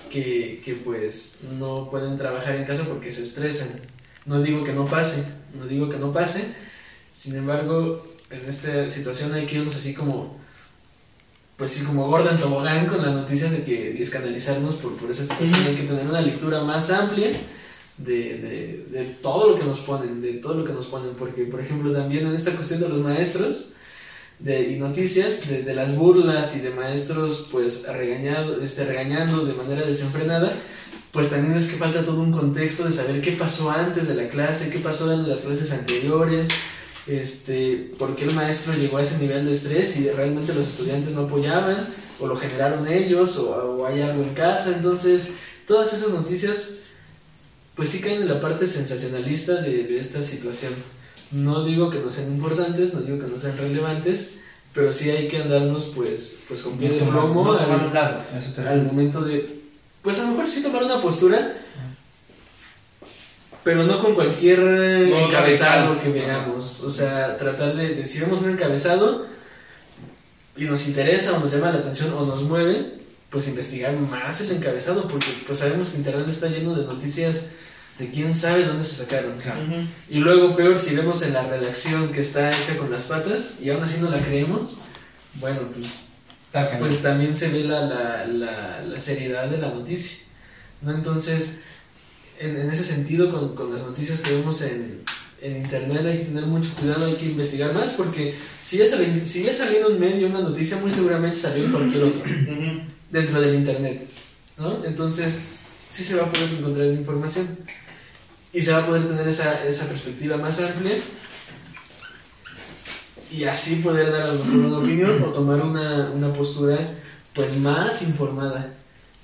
que, 0.10 0.62
que 0.64 0.74
pues 0.76 1.40
no 1.60 1.90
pueden 1.90 2.18
trabajar 2.18 2.56
en 2.56 2.66
casa 2.66 2.86
porque 2.86 3.12
se 3.12 3.24
estresan. 3.24 3.70
No 4.26 4.42
digo 4.42 4.64
que 4.64 4.74
no 4.74 4.86
pase, 4.86 5.26
no 5.60 5.66
digo 5.68 5.90
que 5.90 5.98
no 5.98 6.14
pase, 6.14 6.46
sin 7.14 7.36
embargo, 7.36 8.08
en 8.32 8.50
esta 8.50 8.90
situación 8.90 9.34
hay 9.34 9.46
que 9.46 9.58
irnos 9.58 9.76
así 9.76 9.94
como, 9.94 10.38
pues 11.58 11.72
sí, 11.72 11.86
como 11.86 12.08
gorda 12.08 12.32
en 12.32 12.40
tobogán 12.40 12.88
con 12.88 13.02
las 13.04 13.14
noticias 13.14 13.52
de 13.52 13.64
que 13.64 13.96
y 13.98 14.02
escandalizarnos 14.02 14.76
por, 14.76 14.96
por 14.98 15.12
esa 15.12 15.24
situación. 15.24 15.60
Hay 15.68 15.76
que 15.76 15.84
tener 15.84 16.06
una 16.06 16.22
lectura 16.22 16.64
más 16.64 16.90
amplia 16.90 17.32
de, 17.98 18.14
de, 18.14 18.86
de 18.90 19.06
todo 19.22 19.52
lo 19.52 19.60
que 19.60 19.66
nos 19.66 19.82
ponen, 19.82 20.22
de 20.22 20.34
todo 20.34 20.56
lo 20.56 20.66
que 20.66 20.74
nos 20.74 20.88
ponen, 20.88 21.14
porque 21.16 21.44
por 21.44 21.62
ejemplo 21.62 21.94
también 21.94 22.26
en 22.26 22.34
esta 22.34 22.56
cuestión 22.56 22.80
de 22.80 22.90
los 22.90 23.00
maestros 23.00 23.73
de, 24.40 24.72
y 24.72 24.78
noticias, 24.78 25.48
de, 25.48 25.74
las 25.74 25.96
burlas 25.96 26.56
y 26.56 26.60
de 26.60 26.72
maestros 26.72 27.48
pues 27.52 27.86
regañado, 27.88 28.62
este, 28.62 28.86
regañando 28.86 29.46
de 29.46 29.54
manera 29.54 29.86
desenfrenada, 29.86 30.54
pues 31.12 31.30
también 31.30 31.56
es 31.56 31.68
que 31.68 31.78
falta 31.78 32.04
todo 32.04 32.22
un 32.22 32.32
contexto 32.32 32.86
de 32.86 32.92
saber 32.92 33.22
qué 33.22 33.34
pasó 33.34 33.72
antes 33.72 34.08
de 34.08 34.16
la 34.16 34.28
clase, 34.30 34.70
qué 34.70 34.80
pasó 34.80 35.12
en 35.14 35.30
las 35.30 35.42
clases 35.42 35.72
anteriores, 35.72 36.50
este, 37.08 37.92
por 37.98 38.16
qué 38.16 38.26
el 38.26 38.34
maestro 38.34 38.74
llegó 38.74 38.98
a 38.98 39.02
ese 39.02 39.18
nivel 39.20 39.46
de 39.46 39.52
estrés 39.52 39.98
y 39.98 40.10
realmente 40.10 40.54
los 40.54 40.68
estudiantes 40.68 41.12
no 41.12 41.22
apoyaban, 41.22 41.88
o 42.20 42.28
lo 42.28 42.36
generaron 42.36 42.88
ellos, 42.88 43.38
o, 43.38 43.52
o 43.52 43.86
hay 43.86 44.02
algo 44.02 44.24
en 44.24 44.34
casa, 44.34 44.74
entonces 44.76 45.30
todas 45.68 45.94
esas 45.94 46.10
noticias 46.10 46.80
pues 47.76 47.90
sí 47.90 48.00
caen 48.00 48.22
en 48.22 48.30
la 48.30 48.40
parte 48.40 48.68
sensacionalista 48.68 49.56
de 49.56 49.98
esta 50.00 50.22
situación. 50.22 50.74
No 51.34 51.64
digo 51.66 51.90
que 51.90 52.00
no 52.00 52.10
sean 52.12 52.30
importantes, 52.32 52.94
no 52.94 53.02
digo 53.02 53.20
que 53.20 53.28
no 53.32 53.38
sean 53.40 53.58
relevantes, 53.58 54.40
pero 54.74 54.92
sí 54.92 55.10
hay 55.10 55.28
que 55.28 55.42
andarnos 55.42 55.92
pues, 55.96 56.38
pues 56.48 56.62
con 56.62 56.78
pie 56.78 56.90
de 56.92 57.02
No 57.02 57.12
plomo 57.12 57.44
no 57.46 57.60
al- 57.60 57.94
lado, 57.94 58.24
momento 58.86 59.22
de, 59.22 59.62
pues 60.02 60.20
a 60.20 60.24
lo 60.24 60.30
mejor 60.30 60.48
sí 60.48 60.62
tomar 60.64 60.84
una 60.84 61.02
postura, 61.02 61.58
pero 63.64 63.84
no 63.84 64.00
con 64.00 64.14
cualquier 64.16 64.60
No 64.60 65.28
encabezado 65.28 66.00
que 66.00 66.10
veamos. 66.10 66.82
O 66.82 66.92
sea, 66.92 67.38
tratar 67.38 67.76
de, 67.76 67.96
de- 67.96 68.06
si 68.08 68.20
vemos 68.20 68.42
un 68.42 68.50
encabezado 68.52 69.26
y 70.58 70.66
nos 70.66 70.88
interesa 70.88 71.34
o 71.36 71.40
nos 71.40 71.52
llama 71.52 71.72
la 71.72 71.80
atención 71.80 72.14
o 72.14 72.26
nos 72.26 72.44
mueve, 72.44 72.94
pues 73.30 73.48
investigar 73.48 73.96
más 73.98 74.42
el 74.42 74.52
encabezado, 74.52 75.08
porque 75.08 75.28
pues 75.48 75.60
sabemos 75.60 75.90
que 75.90 75.98
Internet 75.98 76.28
está 76.30 76.48
lleno 76.50 76.76
de 76.76 76.86
noticias 76.86 77.44
de 78.00 78.10
quién 78.10 78.34
sabe 78.34 78.66
dónde 78.66 78.84
se 78.84 79.04
sacaron. 79.04 79.36
Y 80.10 80.20
luego 80.20 80.56
peor 80.56 80.80
si 80.80 80.96
vemos 80.96 81.22
en 81.22 81.34
la 81.34 81.44
redacción 81.44 82.12
que 82.12 82.22
está 82.22 82.50
hecha 82.50 82.78
con 82.78 82.92
las 82.92 83.06
patas 83.06 83.56
y 83.62 83.70
aún 83.70 83.84
así 83.84 84.02
no 84.02 84.10
la 84.10 84.20
creemos, 84.20 84.80
bueno, 85.36 85.62
pues 85.74 85.88
pues 86.80 87.02
también 87.02 87.36
se 87.36 87.50
ve 87.50 87.64
la, 87.64 87.82
la, 87.82 88.28
la, 88.28 88.82
la 88.82 89.00
seriedad 89.00 89.50
de 89.50 89.58
la 89.58 89.70
noticia. 89.70 90.20
¿no? 90.82 90.94
Entonces, 90.94 91.62
en, 92.40 92.58
en 92.58 92.70
ese 92.70 92.84
sentido, 92.84 93.32
con, 93.32 93.56
con 93.56 93.74
las 93.74 93.82
noticias 93.82 94.22
que 94.22 94.34
vemos 94.36 94.62
en, 94.62 95.02
en 95.42 95.58
internet 95.58 96.06
hay 96.06 96.18
que 96.20 96.26
tener 96.26 96.46
mucho 96.46 96.70
cuidado, 96.80 97.06
hay 97.06 97.16
que 97.16 97.26
investigar 97.26 97.74
más, 97.74 97.94
porque 97.94 98.36
si 98.62 98.78
ya, 98.78 98.86
salió, 98.86 99.26
si 99.26 99.44
ya 99.44 99.52
salió 99.52 99.88
en 99.88 99.94
un 99.94 100.00
medio 100.00 100.28
una 100.28 100.42
noticia, 100.42 100.78
muy 100.78 100.92
seguramente 100.92 101.36
salió 101.38 101.66
en 101.66 101.72
cualquier 101.72 102.04
otro, 102.04 102.24
dentro 103.10 103.42
del 103.42 103.56
internet. 103.56 104.08
¿no? 104.58 104.86
Entonces, 104.86 105.42
sí 105.90 106.04
se 106.04 106.16
va 106.16 106.24
a 106.24 106.32
poder 106.32 106.50
encontrar 106.54 106.88
información. 106.88 107.58
Y 108.54 108.62
se 108.62 108.72
va 108.72 108.80
a 108.80 108.86
poder 108.86 109.08
tener 109.08 109.28
esa, 109.28 109.64
esa 109.66 109.88
perspectiva 109.88 110.38
más 110.38 110.60
amplia 110.62 110.96
y 113.32 113.46
así 113.46 113.78
poder 113.78 114.12
dar 114.12 114.22
a 114.22 114.34
lo 114.34 114.46
mejor 114.46 114.66
una 114.66 114.78
opinión 114.84 115.24
o 115.24 115.28
tomar 115.28 115.62
una, 115.62 116.12
una 116.12 116.32
postura 116.34 116.78
pues 117.34 117.58
más 117.58 118.04
informada, 118.04 118.76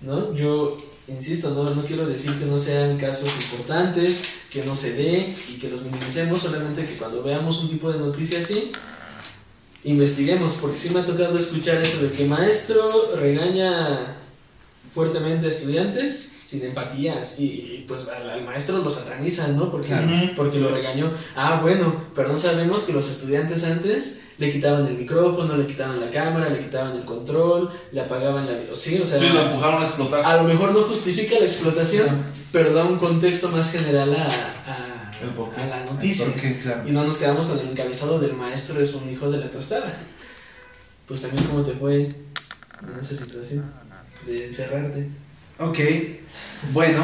¿no? 0.02 0.34
Yo 0.34 0.78
insisto, 1.08 1.52
no, 1.52 1.76
no 1.76 1.84
quiero 1.84 2.08
decir 2.08 2.34
que 2.34 2.46
no 2.46 2.58
sean 2.58 2.98
casos 2.98 3.30
importantes, 3.38 4.22
que 4.52 4.64
no 4.64 4.76
se 4.76 4.94
dé 4.94 5.36
y 5.50 5.60
que 5.60 5.70
los 5.70 5.84
minimicemos, 5.84 6.42
solamente 6.42 6.86
que 6.86 6.96
cuando 6.96 7.22
veamos 7.24 7.62
un 7.62 7.70
tipo 7.70 7.92
de 7.92 8.00
noticia 8.00 8.40
así, 8.40 8.72
investiguemos, 9.84 10.54
porque 10.54 10.78
sí 10.78 10.90
me 10.90 11.00
ha 11.00 11.06
tocado 11.06 11.38
escuchar 11.38 11.82
eso 11.82 12.02
de 12.02 12.12
que 12.12 12.26
maestro 12.26 13.16
regaña 13.16 14.18
fuertemente 14.94 15.46
a 15.46 15.50
estudiantes 15.50 16.34
sin 16.50 16.64
empatías 16.66 17.40
y, 17.40 17.44
y, 17.46 17.86
pues 17.88 18.08
al, 18.08 18.28
al 18.28 18.44
maestro 18.44 18.80
lo 18.80 18.90
satanizan, 18.90 19.56
¿no? 19.56 19.70
Porque, 19.70 19.90
Claro. 19.90 20.08
porque 20.36 20.60
lo 20.60 20.70
regañó. 20.74 21.12
Ah, 21.36 21.60
bueno, 21.62 22.06
pero 22.16 22.30
no 22.30 22.38
sabemos 22.38 22.84
que 22.86 22.94
los 22.94 23.08
estudiantes 23.08 23.64
antes 23.66 24.22
le 24.40 24.52
quitaban 24.52 24.88
el 24.88 24.96
micrófono, 24.98 25.56
le 25.58 25.68
quitaban 25.68 26.00
la 26.02 26.10
cámara, 26.10 26.50
le 26.50 26.58
quitaban 26.60 26.96
el 26.98 27.06
control, 27.06 27.70
le 27.92 28.02
apagaban 28.02 28.48
la... 28.48 28.54
Sí, 28.76 29.00
o 29.00 29.06
sea, 29.06 29.20
Sí, 29.20 29.28
lo 29.30 29.44
empujaron 29.44 29.80
a 29.84 29.86
explotar. 29.86 30.26
a 30.26 30.38
lo 30.38 30.44
mejor 30.46 30.72
no 30.74 30.82
justifica 30.84 31.38
la 31.38 31.46
explotación, 31.46 32.08
pero 32.52 32.74
da 32.74 32.84
un 32.84 32.98
contexto 32.98 33.50
más 33.50 33.72
general 33.72 34.16
a, 34.16 34.26
a- 34.26 35.12
la 35.70 35.86
noticia. 35.86 36.26
Claro. 36.64 36.88
Y 36.88 36.92
no 36.92 37.04
nos 37.04 37.18
quedamos 37.18 37.46
con 37.46 37.60
el 37.60 37.68
encabezado 37.70 38.18
del 38.20 38.34
maestro 38.34 38.82
es 38.82 38.96
un 38.96 39.08
hijo 39.08 39.30
de 39.30 39.38
la 39.38 39.52
tostada. 39.52 39.94
Pues 41.08 41.22
también 41.22 41.44
cómo 41.46 41.62
te 41.62 41.74
fue 41.74 41.94
en 41.96 43.00
esa 43.00 43.16
situación 43.16 43.72
de 44.26 44.48
encerrarte. 44.48 45.10
Ok, 45.60 45.78
bueno, 46.72 47.04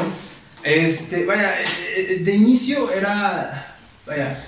este, 0.64 1.26
vaya, 1.26 1.60
eh, 1.60 1.64
eh, 1.94 2.20
de 2.24 2.34
inicio 2.34 2.90
era, 2.90 3.76
vaya, 4.06 4.46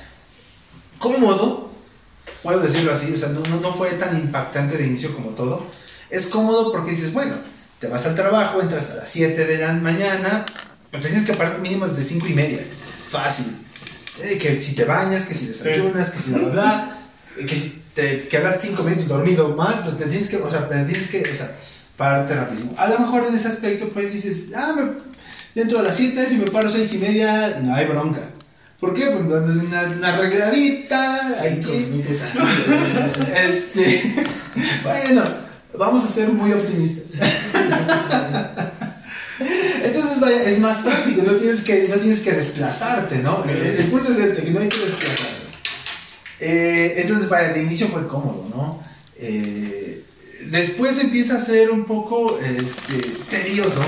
cómodo, 0.99 1.71
puedo 2.42 2.61
decirlo 2.61 2.94
así, 2.94 3.12
o 3.12 3.18
sea, 3.18 3.29
no, 3.29 3.40
no, 3.40 3.75
fue 3.75 3.90
tan 3.92 4.16
impactante 4.16 4.79
de 4.79 4.87
inicio 4.87 5.14
como 5.14 5.33
todo. 5.33 5.66
Es 6.09 6.27
cómodo 6.27 6.73
porque 6.73 6.92
dices, 6.92 7.12
bueno, 7.12 7.37
te 7.79 7.87
vas 7.88 8.07
al 8.07 8.14
trabajo, 8.14 8.62
entras 8.62 8.92
a 8.92 8.94
las 8.94 9.11
7 9.11 9.44
de 9.44 9.59
la 9.59 9.75
mañana, 9.75 10.47
pues 10.90 11.05
tienes 11.05 11.27
que 11.27 11.35
parar 11.35 11.59
mínimo 11.59 11.87
desde 11.87 12.05
5 12.05 12.29
y 12.29 12.33
media, 12.33 12.61
fácil. 13.11 13.59
Eh, 14.23 14.38
que 14.38 14.59
si 14.59 14.75
te 14.75 14.87
bañas, 14.87 15.27
que 15.27 15.35
si 15.35 15.49
desayunas, 15.49 16.11
que 16.11 16.18
si 16.18 16.31
bla, 16.31 16.49
bla, 16.49 16.99
que 17.47 17.57
si 17.57 17.83
te 17.94 18.27
quedas 18.27 18.57
5 18.62 18.83
minutos 18.83 19.07
dormido 19.07 19.51
más, 19.51 19.77
pues 19.85 19.99
te 19.99 20.07
tienes 20.07 20.29
que, 20.29 20.38
o 20.38 20.51
sea, 20.51 20.66
te 20.66 20.83
tienes 20.85 21.09
que, 21.09 21.21
o 21.21 21.37
sea, 21.37 21.55
pararte 21.98 22.34
rapidísimo. 22.34 22.74
A 22.78 22.88
lo 22.88 23.00
mejor 23.00 23.26
en 23.26 23.34
ese 23.34 23.48
aspecto, 23.48 23.90
pues 23.90 24.14
dices, 24.14 24.46
ah, 24.56 24.72
me, 24.74 24.92
dentro 25.54 25.78
de 25.78 25.88
las 25.88 25.96
7, 25.96 26.26
si 26.28 26.37
me 26.37 26.46
paro 26.46 26.70
6 26.70 26.94
y 26.94 26.98
media, 26.98 27.58
no 27.61 27.74
hay 27.74 27.84
bronca. 27.84 28.30
¿Por 28.80 28.94
qué? 28.94 29.06
Pues 29.06 29.26
una, 29.26 29.82
una 29.82 30.14
arregladita, 30.14 31.26
aquí. 31.40 32.00
Este, 33.34 34.14
bueno, 34.84 35.24
vamos 35.76 36.04
a 36.04 36.11
ser 36.11 36.28
muy 36.28 36.52
optimistas. 36.52 37.11
Entonces, 39.82 40.20
vaya, 40.20 40.42
es 40.44 40.58
más 40.61 40.78
práctico, 40.78 41.22
no 41.22 41.32
tienes 41.32 41.62
que, 41.62 41.88
no 41.88 41.96
tienes 41.96 42.20
que 42.20 42.32
desplazarte, 42.32 43.18
¿no? 43.18 43.44
El, 43.44 43.56
el 43.56 43.87
punto 43.87 44.12
es 44.12 44.18
este, 44.18 44.44
que 44.44 44.50
no 44.52 44.61
hay 44.61 44.68
que 44.68 44.78
desplazarse. 44.78 45.48
Eh, 46.40 46.94
entonces, 46.98 47.28
vaya, 47.28 47.48
de 47.52 47.62
inicio 47.64 47.88
fue 47.88 48.06
cómodo, 48.06 48.48
¿no? 48.54 48.80
Eh, 49.16 50.04
después 50.46 50.98
empieza 50.98 51.37
a 51.37 51.40
ser 51.40 51.70
un 51.70 51.85
poco 51.85 52.38
este, 52.40 52.96
tedioso, 53.31 53.81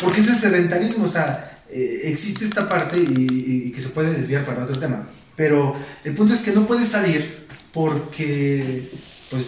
porque 0.00 0.20
es 0.20 0.28
el 0.28 0.38
sedentarismo, 0.38 1.04
o 1.04 1.08
sea, 1.08 1.60
eh, 1.70 2.02
existe 2.04 2.44
esta 2.44 2.68
parte 2.68 2.98
y, 2.98 3.70
que 3.72 3.80
se 3.80 3.90
puede 3.90 4.12
desviar 4.12 4.44
para 4.44 4.64
otro 4.64 4.78
tema. 4.78 5.08
Pero 5.36 5.76
el 6.04 6.14
punto 6.14 6.34
es 6.34 6.40
que 6.40 6.52
no 6.52 6.66
puedes 6.66 6.88
salir 6.88 7.46
porque, 7.72 8.88
pues, 9.30 9.46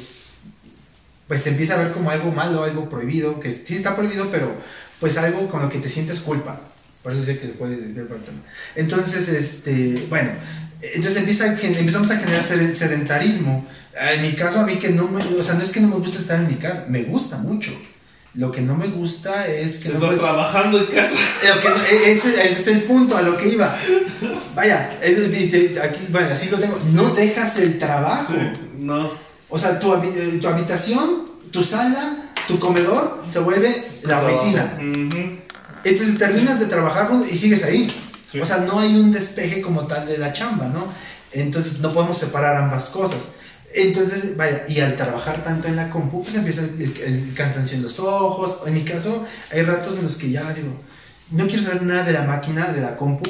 pues 1.27 1.43
se 1.43 1.51
empieza 1.51 1.75
a 1.75 1.83
ver 1.83 1.93
como 1.93 2.11
algo 2.11 2.31
malo, 2.31 2.65
algo 2.65 2.89
prohibido, 2.89 3.41
que 3.41 3.51
sí 3.51 3.77
está 3.77 3.97
prohibido, 3.97 4.31
pero 4.31 4.53
pues 5.01 5.17
algo 5.19 5.49
con 5.51 5.63
lo 5.63 5.69
que 5.69 5.79
te 5.79 5.89
sientes 5.89 6.21
culpa. 6.21 6.61
Por 7.03 7.13
eso 7.13 7.25
sé 7.25 7.39
que 7.39 7.49
se 7.49 7.55
puede 7.55 7.77
desviar 7.77 8.07
para 8.07 8.21
el 8.21 8.27
tema. 8.27 8.39
Entonces, 8.77 9.29
este, 9.29 10.07
bueno, 10.09 10.31
entonces 10.83 11.19
empieza, 11.19 11.47
empezamos 11.47 12.11
a 12.11 12.17
generar 12.19 12.43
sed- 12.43 12.73
sedentarismo. 12.75 13.67
En 13.99 14.23
mi 14.23 14.33
caso, 14.33 14.61
a 14.61 14.67
mí 14.67 14.77
que 14.77 14.89
no 14.89 15.07
me, 15.09 15.23
o 15.23 15.43
sea, 15.43 15.55
no 15.55 15.63
es 15.63 15.71
que 15.71 15.81
no 15.81 15.89
me 15.89 15.97
gusta 15.97 16.19
estar 16.19 16.39
en 16.41 16.49
mi 16.49 16.55
casa, 16.57 16.87
me 16.89 17.03
gusta 17.05 17.39
mucho. 17.39 17.71
Lo 18.35 18.51
que 18.51 18.63
no 18.63 18.75
me 18.75 18.87
gusta 18.89 19.47
es 19.47 19.77
que 19.79 19.91
no 19.91 19.97
Estar 19.97 20.09
puedo- 20.11 20.21
trabajando 20.23 20.79
en 20.79 20.87
casa. 20.87 21.15
lo 21.55 21.61
que- 21.61 21.95
e- 21.95 22.13
ese, 22.13 22.29
ese 22.51 22.61
es 22.63 22.67
el 22.69 22.83
punto 22.85 23.17
a 23.17 23.23
lo 23.23 23.37
que 23.37 23.49
iba. 23.49 23.77
Vaya, 24.55 24.99
viste, 25.31 25.79
aquí, 25.83 26.01
bueno, 26.11 26.29
así 26.33 26.49
lo 26.49 26.59
tengo. 26.59 26.79
No 26.93 27.11
dejas 27.15 27.59
el 27.59 27.79
trabajo. 27.79 28.33
No. 28.79 29.13
O 29.51 29.59
sea, 29.59 29.79
tu, 29.79 29.93
eh, 29.95 30.39
tu 30.41 30.49
habitación, 30.49 31.27
tu 31.51 31.63
sala, 31.63 32.17
tu 32.49 32.59
comedor 32.59 33.23
se 33.31 33.39
vuelve 33.41 33.85
la 34.05 34.23
oficina. 34.25 34.79
Ujú. 34.79 35.39
Entonces 35.85 36.17
terminas 36.19 36.59
de 36.59 36.67
trabajar 36.67 37.11
y 37.31 37.37
sigues 37.37 37.63
ahí. 37.65 37.93
Sí. 38.33 38.41
O 38.41 38.47
sea, 38.47 38.59
no 38.59 38.81
hay 38.81 38.97
un 38.97 39.13
despeje 39.13 39.61
como 39.61 39.87
tal 39.87 40.07
de 40.07 40.19
la 40.19 40.33
chamba, 40.33 40.67
¿no? 40.69 40.87
Entonces 41.33 41.79
no 41.81 41.93
podemos 41.93 42.19
separar 42.19 42.57
ambas 42.57 42.87
cosas. 42.87 43.29
Entonces, 43.75 44.37
vaya, 44.37 44.65
y 44.69 44.81
al 44.81 44.97
trabajar 44.97 45.45
tanto 45.45 45.69
en 45.69 45.77
la 45.77 45.91
compu, 45.91 46.23
pues 46.23 46.35
empieza 46.35 46.63
el, 46.63 46.95
el 47.05 47.35
cansancio 47.35 47.77
en 47.77 47.83
los 47.83 47.99
ojos. 48.01 48.59
En 48.67 48.75
mi 48.75 48.83
caso, 48.83 49.25
hay 49.51 49.63
ratos 49.63 49.99
en 49.99 50.05
los 50.05 50.17
que 50.17 50.31
ya 50.31 50.53
digo, 50.53 50.75
no 51.31 51.47
quiero 51.47 51.63
saber 51.63 51.83
nada 51.83 52.05
de 52.05 52.13
la 52.13 52.23
máquina, 52.23 52.73
de 52.73 52.81
la 52.81 52.97
compu, 52.97 53.29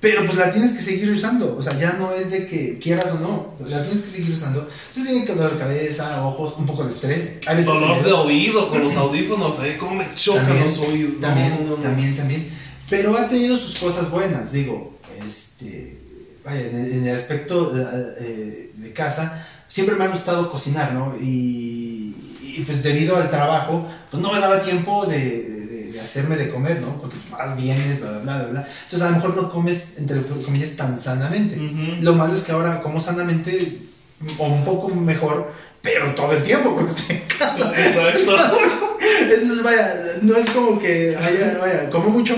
pero 0.00 0.26
pues 0.26 0.36
la 0.36 0.50
tienes 0.50 0.74
que 0.74 0.82
seguir 0.82 1.10
usando. 1.10 1.56
O 1.56 1.62
sea, 1.62 1.78
ya 1.78 1.94
no 1.94 2.12
es 2.12 2.30
de 2.30 2.46
que 2.46 2.78
quieras 2.78 3.06
o 3.12 3.20
no. 3.20 3.54
O 3.54 3.66
sea, 3.66 3.78
la 3.78 3.84
tienes 3.84 4.02
que 4.02 4.10
seguir 4.10 4.34
usando. 4.34 4.68
Entonces 4.88 5.14
viene 5.14 5.26
dolor 5.26 5.52
de 5.54 5.58
cabeza, 5.58 6.26
ojos, 6.26 6.54
un 6.58 6.66
poco 6.66 6.84
de 6.84 6.90
estrés. 6.90 7.46
A 7.46 7.52
veces 7.52 7.66
Dolor 7.66 8.04
de 8.04 8.12
oído 8.12 8.68
con 8.68 8.84
los 8.84 8.94
audífonos, 8.96 9.56
¿eh? 9.62 9.76
¿Cómo 9.78 9.94
me 9.94 10.06
chocan 10.14 10.46
También, 10.46 10.64
los 10.64 10.78
oídos? 10.80 11.20
También, 11.20 11.50
no, 11.50 11.70
no, 11.70 11.76
no. 11.78 11.82
también, 11.82 12.16
también. 12.16 12.50
Pero 12.90 13.16
ha 13.16 13.28
tenido 13.28 13.56
sus 13.56 13.78
cosas 13.78 14.10
buenas, 14.10 14.52
digo. 14.52 14.98
Este, 15.26 15.98
vaya, 16.44 16.60
en, 16.60 17.06
el- 17.06 17.14
aspecto 17.14 17.72
eh, 17.76 18.14
eh, 18.20 18.70
de 18.74 18.92
casa, 18.92 19.46
siempre 19.68 19.94
me 19.96 20.04
ha 20.04 20.08
gustado 20.08 20.50
cocinar, 20.50 20.92
¿no? 20.92 21.14
Y, 21.20 22.14
y, 22.42 22.62
pues 22.66 22.82
debido 22.82 23.16
al 23.16 23.30
trabajo, 23.30 23.86
pues 24.10 24.22
no 24.22 24.32
me 24.32 24.40
daba 24.40 24.60
tiempo 24.62 25.06
de, 25.06 25.18
de- 25.18 25.92
de 25.92 26.00
hacerme 26.00 26.36
de 26.36 26.50
comer, 26.50 26.80
¿no? 26.80 27.00
Porque 27.00 27.16
más 27.30 27.56
vienes, 27.56 28.00
bla, 28.00 28.10
bla, 28.18 28.20
bla, 28.20 28.46
bla. 28.48 28.68
Entonces 28.84 29.02
a 29.02 29.10
lo 29.10 29.16
mejor 29.16 29.36
no 29.36 29.50
comes, 29.50 29.94
entre 29.96 30.20
comillas, 30.22 30.76
tan 30.76 30.98
sanamente. 30.98 31.56
Lo 32.00 32.12
malo 32.14 32.34
es 32.34 32.42
que 32.42 32.52
ahora 32.52 32.82
como 32.82 33.00
sanamente, 33.00 33.78
o 34.38 34.46
un 34.46 34.64
poco 34.64 34.88
mejor, 34.94 35.52
pero 35.80 36.14
todo 36.14 36.32
el 36.32 36.42
tiempo, 36.44 36.74
porque 36.74 36.92
estoy 36.92 37.16
en 37.16 37.22
casa. 37.38 37.72
Exacto. 37.74 38.36
Entonces, 39.22 39.62
vaya, 39.62 39.94
no 40.22 40.36
es 40.36 40.48
como 40.50 40.78
que 40.78 41.16
vaya, 41.16 41.58
vaya, 41.60 41.90
como 41.90 42.10
mucho. 42.10 42.36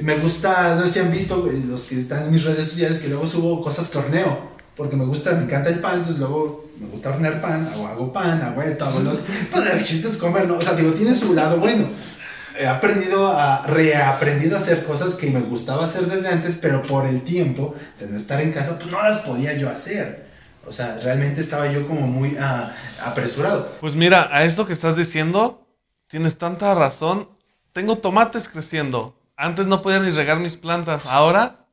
Me 0.00 0.16
gusta, 0.16 0.74
no 0.74 0.86
sé 0.86 0.92
si 0.92 0.98
han 1.00 1.12
visto 1.12 1.48
los 1.66 1.82
que 1.82 2.00
están 2.00 2.24
en 2.24 2.32
mis 2.32 2.44
redes 2.44 2.68
sociales 2.68 2.98
que 2.98 3.08
luego 3.08 3.26
subo 3.26 3.62
cosas 3.62 3.90
que 3.90 3.98
horneo. 3.98 4.52
Porque 4.76 4.96
me 4.96 5.04
gusta, 5.04 5.32
me 5.32 5.44
encanta 5.44 5.68
el 5.68 5.80
pan, 5.80 5.96
entonces 5.98 6.18
luego 6.18 6.64
me 6.80 6.88
gusta 6.88 7.10
hornear 7.10 7.42
pan, 7.42 7.68
hago, 7.72 7.86
hago 7.86 8.12
pan, 8.12 8.40
hago 8.40 8.62
esto, 8.62 8.86
hago 8.86 9.00
lo 9.00 9.10
otro. 9.12 9.24
Pues 9.50 9.66
el 9.66 9.82
chiste 9.82 10.08
es 10.08 10.16
comer, 10.16 10.48
¿no? 10.48 10.56
O 10.56 10.60
sea, 10.60 10.72
digo, 10.74 10.92
tiene 10.92 11.14
su 11.14 11.34
lado 11.34 11.58
bueno. 11.58 11.86
He 12.58 12.66
aprendido 12.66 13.28
a, 13.28 13.66
reaprendido 13.66 14.56
a 14.56 14.60
hacer 14.60 14.84
cosas 14.84 15.14
que 15.14 15.30
me 15.30 15.40
gustaba 15.40 15.84
hacer 15.84 16.06
desde 16.06 16.28
antes, 16.28 16.58
pero 16.60 16.82
por 16.82 17.06
el 17.06 17.22
tiempo 17.22 17.74
de 17.98 18.06
no 18.06 18.16
estar 18.16 18.40
en 18.40 18.52
casa, 18.52 18.78
pues 18.78 18.90
no 18.90 19.02
las 19.02 19.18
podía 19.18 19.54
yo 19.54 19.68
hacer. 19.68 20.26
O 20.66 20.72
sea, 20.72 20.98
realmente 21.02 21.40
estaba 21.40 21.70
yo 21.70 21.86
como 21.86 22.06
muy 22.06 22.36
ah, 22.38 22.72
apresurado. 23.02 23.72
Pues 23.80 23.96
mira, 23.96 24.28
a 24.30 24.44
esto 24.44 24.66
que 24.66 24.72
estás 24.72 24.96
diciendo, 24.96 25.61
tienes 26.12 26.36
tanta 26.36 26.74
razón. 26.74 27.26
Tengo 27.72 27.96
tomates 27.96 28.46
creciendo. 28.46 29.18
Antes 29.34 29.66
no 29.66 29.80
podía 29.80 29.98
ni 29.98 30.10
regar 30.10 30.38
mis 30.38 30.56
plantas. 30.58 31.06
Ahora 31.06 31.64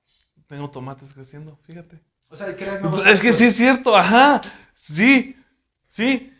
tengo 0.47 0.69
tomates 0.69 1.09
creciendo, 1.13 1.59
fíjate. 1.67 1.99
O 2.29 2.37
sea, 2.37 2.55
creas 2.55 2.81
nuevos 2.81 3.05
Es 3.05 3.19
que 3.19 3.33
sí 3.33 3.45
es 3.47 3.55
cierto, 3.57 3.97
ajá. 3.97 4.39
Sí, 4.73 5.35
sí. 5.89 6.33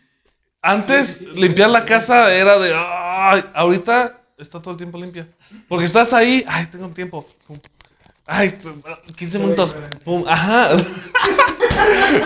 Antes 0.62 1.08
Sí, 1.08 1.14
sí, 1.26 1.30
sí. 1.30 1.40
limpiar 1.40 1.68
la 1.68 1.84
casa 1.84 2.32
era 2.34 2.58
de. 2.58 2.72
"Ay", 2.74 3.44
ahorita 3.54 4.18
está 4.38 4.60
todo 4.62 4.72
el 4.72 4.78
tiempo 4.78 4.98
limpia. 4.98 5.28
Porque 5.68 5.84
estás 5.84 6.14
ahí. 6.14 6.42
Ay, 6.48 6.66
tengo 6.66 6.88
tiempo. 6.88 7.28
Pum. 7.46 7.58
Ay, 8.26 8.58
15 9.16 9.38
minutos. 9.38 9.76
Pum. 10.04 10.24
Ajá. 10.26 10.70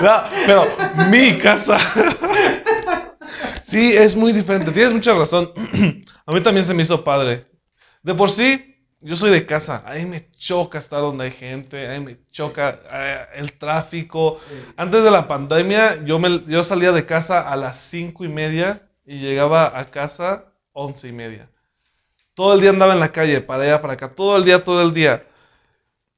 No, 0.02 0.22
pero 0.46 0.64
mi 1.10 1.38
casa. 1.38 1.78
Sí, 3.62 3.96
es 3.96 4.16
muy 4.16 4.32
diferente. 4.32 4.70
Tienes 4.72 4.92
mucha 4.92 5.12
razón. 5.12 5.52
A 6.26 6.32
mí 6.32 6.40
también 6.40 6.64
se 6.64 6.74
me 6.74 6.82
hizo 6.82 7.02
padre. 7.02 7.46
De 8.02 8.14
por 8.14 8.30
sí, 8.30 8.76
yo 9.00 9.16
soy 9.16 9.30
de 9.30 9.44
casa. 9.44 9.82
Ahí 9.86 10.06
me 10.06 10.30
choca 10.32 10.78
estar 10.78 11.00
donde 11.00 11.24
hay 11.24 11.30
gente. 11.30 11.86
Ahí 11.88 12.00
me 12.00 12.18
choca 12.30 12.80
eh, 12.90 13.26
el 13.36 13.52
tráfico. 13.52 14.40
Antes 14.76 15.04
de 15.04 15.10
la 15.10 15.28
pandemia, 15.28 16.04
yo, 16.04 16.18
me, 16.18 16.42
yo 16.46 16.64
salía 16.64 16.92
de 16.92 17.04
casa 17.06 17.48
a 17.48 17.56
las 17.56 17.78
cinco 17.78 18.24
y 18.24 18.28
media 18.28 18.88
y 19.04 19.18
llegaba 19.18 19.78
a 19.78 19.90
casa 19.90 20.46
once 20.72 21.08
y 21.08 21.12
media. 21.12 21.50
Todo 22.34 22.54
el 22.54 22.60
día 22.60 22.70
andaba 22.70 22.94
en 22.94 23.00
la 23.00 23.12
calle, 23.12 23.40
para 23.40 23.62
allá, 23.62 23.80
para 23.80 23.92
acá. 23.94 24.08
Todo 24.08 24.36
el 24.36 24.44
día, 24.44 24.64
todo 24.64 24.82
el 24.82 24.92
día. 24.92 25.26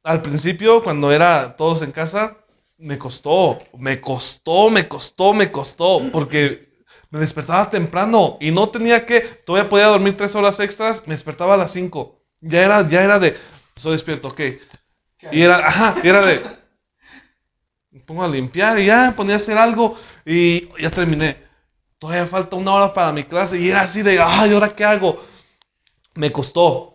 Al 0.02 0.22
principio, 0.22 0.82
cuando 0.82 1.12
era 1.12 1.56
todos 1.56 1.82
en 1.82 1.92
casa, 1.92 2.36
me 2.78 2.98
costó, 2.98 3.58
me 3.76 4.00
costó, 4.00 4.70
me 4.70 4.86
costó, 4.86 5.34
me 5.34 5.50
costó, 5.50 6.00
porque 6.12 6.65
me 7.10 7.20
despertaba 7.20 7.70
temprano 7.70 8.36
y 8.40 8.50
no 8.50 8.68
tenía 8.68 9.06
que, 9.06 9.20
todavía 9.20 9.68
podía 9.68 9.86
dormir 9.86 10.16
tres 10.16 10.34
horas 10.34 10.58
extras, 10.60 11.02
me 11.06 11.14
despertaba 11.14 11.54
a 11.54 11.56
las 11.56 11.72
cinco. 11.72 12.20
Ya 12.40 12.62
era, 12.62 12.86
ya 12.88 13.02
era 13.02 13.18
de, 13.18 13.36
soy 13.76 13.92
despierto, 13.92 14.28
ok. 14.28 14.40
Y 15.32 15.42
era, 15.42 15.58
ajá, 15.58 15.94
y 16.02 16.08
era 16.08 16.24
de, 16.24 16.42
me 17.90 18.00
pongo 18.00 18.22
a 18.22 18.28
limpiar 18.28 18.78
y 18.78 18.86
ya, 18.86 19.14
ponía 19.16 19.34
a 19.34 19.36
hacer 19.36 19.56
algo 19.56 19.96
y 20.24 20.68
ya 20.80 20.90
terminé. 20.90 21.44
Todavía 21.98 22.26
falta 22.26 22.56
una 22.56 22.72
hora 22.72 22.92
para 22.92 23.12
mi 23.12 23.24
clase 23.24 23.58
y 23.58 23.70
era 23.70 23.80
así 23.80 24.02
de, 24.02 24.20
ay, 24.20 24.52
¿ahora 24.52 24.68
qué 24.68 24.84
hago? 24.84 25.24
Me 26.14 26.30
costó. 26.30 26.92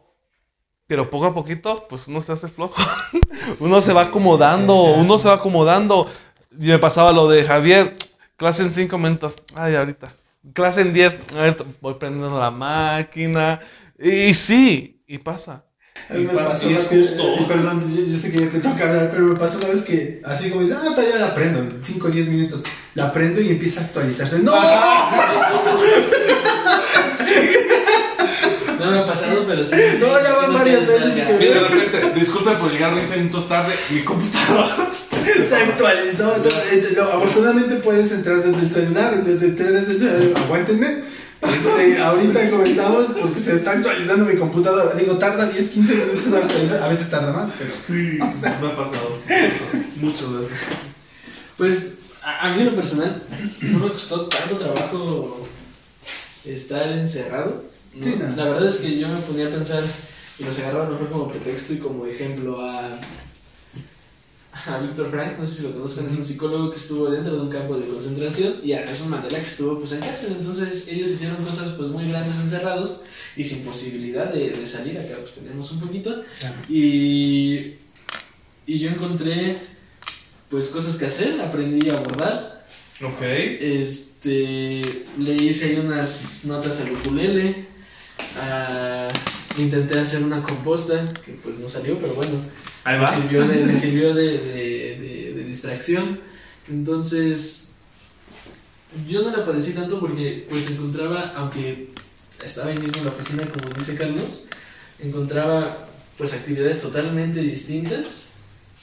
Pero 0.86 1.10
poco 1.10 1.26
a 1.26 1.34
poquito, 1.34 1.88
pues 1.88 2.08
uno 2.08 2.21
se 2.21 2.34
hace 2.34 2.50
flojo. 2.50 2.76
uno 3.60 3.82
se 3.82 3.93
va 3.93 4.02
acomodando, 4.04 4.76
uno 4.76 5.17
se 5.17 5.30
va 5.30 5.36
acomodando. 5.36 6.06
Y 6.52 6.67
me 6.67 6.80
pasaba 6.80 7.12
lo 7.13 7.30
de 7.30 7.45
Javier, 7.45 7.95
clase 8.41 8.63
en 8.63 8.71
cinco 8.71 8.97
minutos. 8.97 9.36
Ay, 9.54 9.75
ahorita. 9.75 10.13
Clase 10.54 10.82
en 10.82 10.91
10, 10.93 11.19
ahorita 11.38 11.63
voy 11.80 11.93
prendiendo 11.99 12.39
la 12.39 12.49
máquina. 12.49 13.60
Y, 13.99 14.34
sí, 14.34 15.04
y 15.06 15.19
pasa. 15.19 15.63
A 16.10 16.13
mí 16.13 16.23
me 16.25 16.34
Y 16.34 16.36
pasa, 16.36 16.54
pasó 16.54 16.65
y 16.67 16.73
una 16.73 16.82
es 16.82 16.89
vez- 16.89 17.10
justo. 17.10 17.23
eh, 17.36 17.45
perdón, 17.47 17.95
yo, 17.95 18.01
yo 18.04 18.17
sé 18.17 18.32
que 18.32 18.39
ya 18.39 18.49
te 18.49 18.60
toca 18.60 18.89
hablar, 18.89 19.10
pero 19.12 19.25
me 19.27 19.36
pasó 19.36 19.60
una 19.60 19.67
vez 19.67 19.84
que, 19.84 20.19
así 20.25 20.49
como 20.49 20.63
dices, 20.63 20.77
ah, 20.82 20.95
todavía 20.95 21.17
la 21.19 21.27
aprendo, 21.27 21.77
5 21.84 22.08
o 22.08 22.10
10 22.10 22.27
minutos. 22.30 22.63
La 22.95 23.06
aprendo 23.10 23.39
y 23.39 23.49
empieza 23.49 23.82
a 23.82 23.84
actualizarse. 23.84 24.39
¡No! 24.39 24.51
No 28.86 28.91
me 28.91 29.00
ha 29.00 29.06
pasado, 29.06 29.44
pero 29.48 29.63
sí. 29.65 29.76
sí, 29.76 29.98
No, 30.02 30.22
ya 30.22 30.36
van 30.36 30.54
varias 30.54 30.88
veces 30.88 31.13
que- 31.28 31.46
Y 31.46 31.48
de 31.50 31.60
repente, 31.60 32.20
disculpe 32.20 32.52
por 32.56 32.72
llegar 32.72 32.96
20 32.96 33.15
minutos 33.17 33.48
tarde, 33.48 33.74
mi 33.89 34.02
computadora. 34.02 34.89
Se 34.94 35.56
actualizó. 35.56 36.36
Entonces, 36.36 36.98
no, 36.98 37.04
afortunadamente 37.04 37.76
puedes 37.78 38.12
entrar 38.12 38.44
desde 38.44 38.60
el 38.62 38.70
celular, 38.72 39.13
entonces 39.13 39.44
entré 39.50 39.72
desde 39.72 39.91
el 39.94 40.00
celular. 40.00 40.44
Aguántenme. 40.44 41.22
Este, 41.41 41.98
ahorita 42.00 42.50
comenzamos 42.52 43.08
porque 43.20 43.39
se 43.39 43.56
está 43.56 43.72
actualizando 43.72 44.26
mi 44.26 44.36
computadora. 44.38 44.94
Digo, 44.96 45.17
tarda 45.17 45.48
10, 45.48 45.70
15 45.70 45.94
minutos 45.96 46.26
en 46.28 46.36
actualizar. 46.36 46.84
A 46.84 46.88
veces 46.88 47.10
tarda 47.10 47.34
más, 47.34 47.50
pero. 47.58 47.72
Sí, 47.88 48.20
me 48.62 48.67
ha 48.67 48.76
pasado. 48.76 49.17
Muchas 49.96 50.32
veces. 50.34 50.58
Pues 51.58 51.94
a, 52.24 52.48
a 52.48 52.54
mí 52.56 52.62
en 52.62 52.67
lo 52.67 52.76
personal 52.76 53.24
no 53.62 53.80
me 53.80 53.89
costó 53.91 54.28
tanto 54.28 54.58
trabajo 54.58 55.48
estar 56.46 56.88
encerrado. 56.91 57.63
¿No? 57.95 58.04
Sí, 58.04 58.15
no. 58.19 58.36
La 58.36 58.45
verdad 58.45 58.69
es 58.69 58.77
que 58.77 58.97
yo 58.97 59.08
me 59.08 59.17
ponía 59.19 59.47
a 59.47 59.51
pensar 59.51 59.84
y 60.39 60.43
los 60.43 60.58
agarraba 60.60 60.89
mejor 60.89 61.10
como 61.10 61.27
pretexto 61.30 61.73
y 61.73 61.77
como 61.77 62.06
ejemplo 62.06 62.62
a, 62.62 62.99
a 64.67 64.80
Víctor 64.80 65.10
Frank, 65.12 65.38
no 65.39 65.47
sé 65.47 65.58
si 65.58 65.63
lo 65.63 65.73
conozcan, 65.73 66.08
es 66.08 66.17
un 66.17 66.25
psicólogo 66.25 66.69
que 66.71 66.77
estuvo 66.77 67.10
dentro 67.10 67.36
de 67.36 67.41
un 67.41 67.49
campo 67.49 67.77
de 67.77 67.88
concentración 67.88 68.56
y 68.63 68.73
a 68.73 68.86
Nelson 68.86 69.10
Mandela 69.10 69.39
que 69.39 69.45
estuvo 69.45 69.80
pues 69.80 69.91
en 69.93 69.99
cárcel. 70.01 70.36
Entonces 70.39 70.88
ellos 70.88 71.10
hicieron 71.10 71.38
cosas 71.43 71.69
pues 71.77 71.89
muy 71.89 72.08
grandes 72.08 72.38
encerrados 72.38 73.01
y 73.36 73.43
sin 73.43 73.63
posibilidad 73.63 74.32
de, 74.32 74.51
de 74.51 74.67
salir. 74.67 74.97
Acá 74.99 75.15
pues 75.21 75.34
tenemos 75.36 75.71
un 75.71 75.80
poquito. 75.80 76.23
Y, 76.69 77.73
y 78.67 78.80
yo 78.80 78.89
encontré 78.89 79.58
pues 80.49 80.67
cosas 80.67 80.97
que 80.97 81.06
hacer, 81.06 81.39
aprendí 81.39 81.89
a 81.89 81.99
bordar, 81.99 82.65
Ok. 83.01 83.21
este, 83.21 85.06
le 85.17 85.34
hice 85.36 85.65
ahí 85.67 85.75
unas 85.84 86.41
notas 86.43 86.82
al 86.82 86.91
ukulele, 86.91 87.67
ah, 88.39 89.08
intenté 89.58 90.00
hacer 90.00 90.24
una 90.24 90.41
composta, 90.41 91.13
que 91.26 91.32
pues 91.34 91.58
no 91.60 91.67
salió, 91.70 92.00
pero 92.00 92.13
bueno, 92.13 92.39
Ahí 92.84 92.98
me 92.98 93.04
va. 93.06 93.15
sirvió 93.15 93.48
de, 93.48 93.65
me 93.65 93.78
sirvió 93.78 94.13
de, 94.13 94.24
de- 94.38 95.34
de- 95.36 95.44
distracción. 95.52 96.20
Entonces, 96.70 97.72
yo 99.08 99.22
no 99.24 99.36
la 99.36 99.46
padecí 99.46 99.72
tanto 99.74 100.00
porque 100.00 100.48
pues 100.50 100.70
encontraba, 100.72 101.34
aunque 101.36 101.89
estaba 102.44 102.70
ahí 102.70 102.78
mismo 102.78 103.00
en 103.00 103.06
la 103.06 103.12
oficina, 103.12 103.44
como 103.50 103.74
dice 103.76 103.96
Carlos, 103.96 104.46
encontraba 105.00 105.88
pues 106.17 106.34
actividades 106.34 106.82
totalmente 106.82 107.41
distintas, 107.41 108.30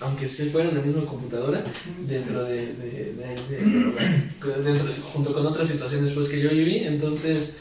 aunque 0.00 0.26
sí 0.26 0.50
fueran 0.50 0.70
en 0.72 0.76
la 0.78 0.82
misma 0.84 1.04
computadora, 1.06 1.64
dentro 2.00 2.44
de, 2.44 2.74
de- 2.74 3.14
de- 3.16 4.72
de- 4.72 5.00
junto 5.12 5.32
con 5.32 5.46
otras 5.46 5.68
situaciones 5.68 6.12
pues 6.12 6.28
que 6.28 6.40
yo 6.40 6.50
viví. 6.50 6.80
Entonces, 6.84 7.54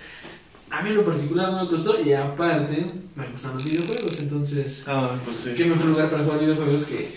a 0.69 0.81
mí 0.81 0.89
en 0.89 0.97
lo 0.97 1.03
particular 1.03 1.51
no 1.51 1.63
me 1.63 1.69
costó 1.69 1.99
y 2.01 2.13
aparte 2.13 2.91
me 3.15 3.27
gustan 3.29 3.53
los 3.53 3.63
videojuegos, 3.63 4.19
entonces... 4.19 4.83
Ah, 4.87 5.17
pues 5.23 5.37
sí. 5.37 5.53
¿Qué 5.55 5.65
mejor 5.65 5.85
lugar 5.85 6.09
para 6.09 6.23
jugar 6.23 6.39
videojuegos 6.39 6.85
que 6.85 7.15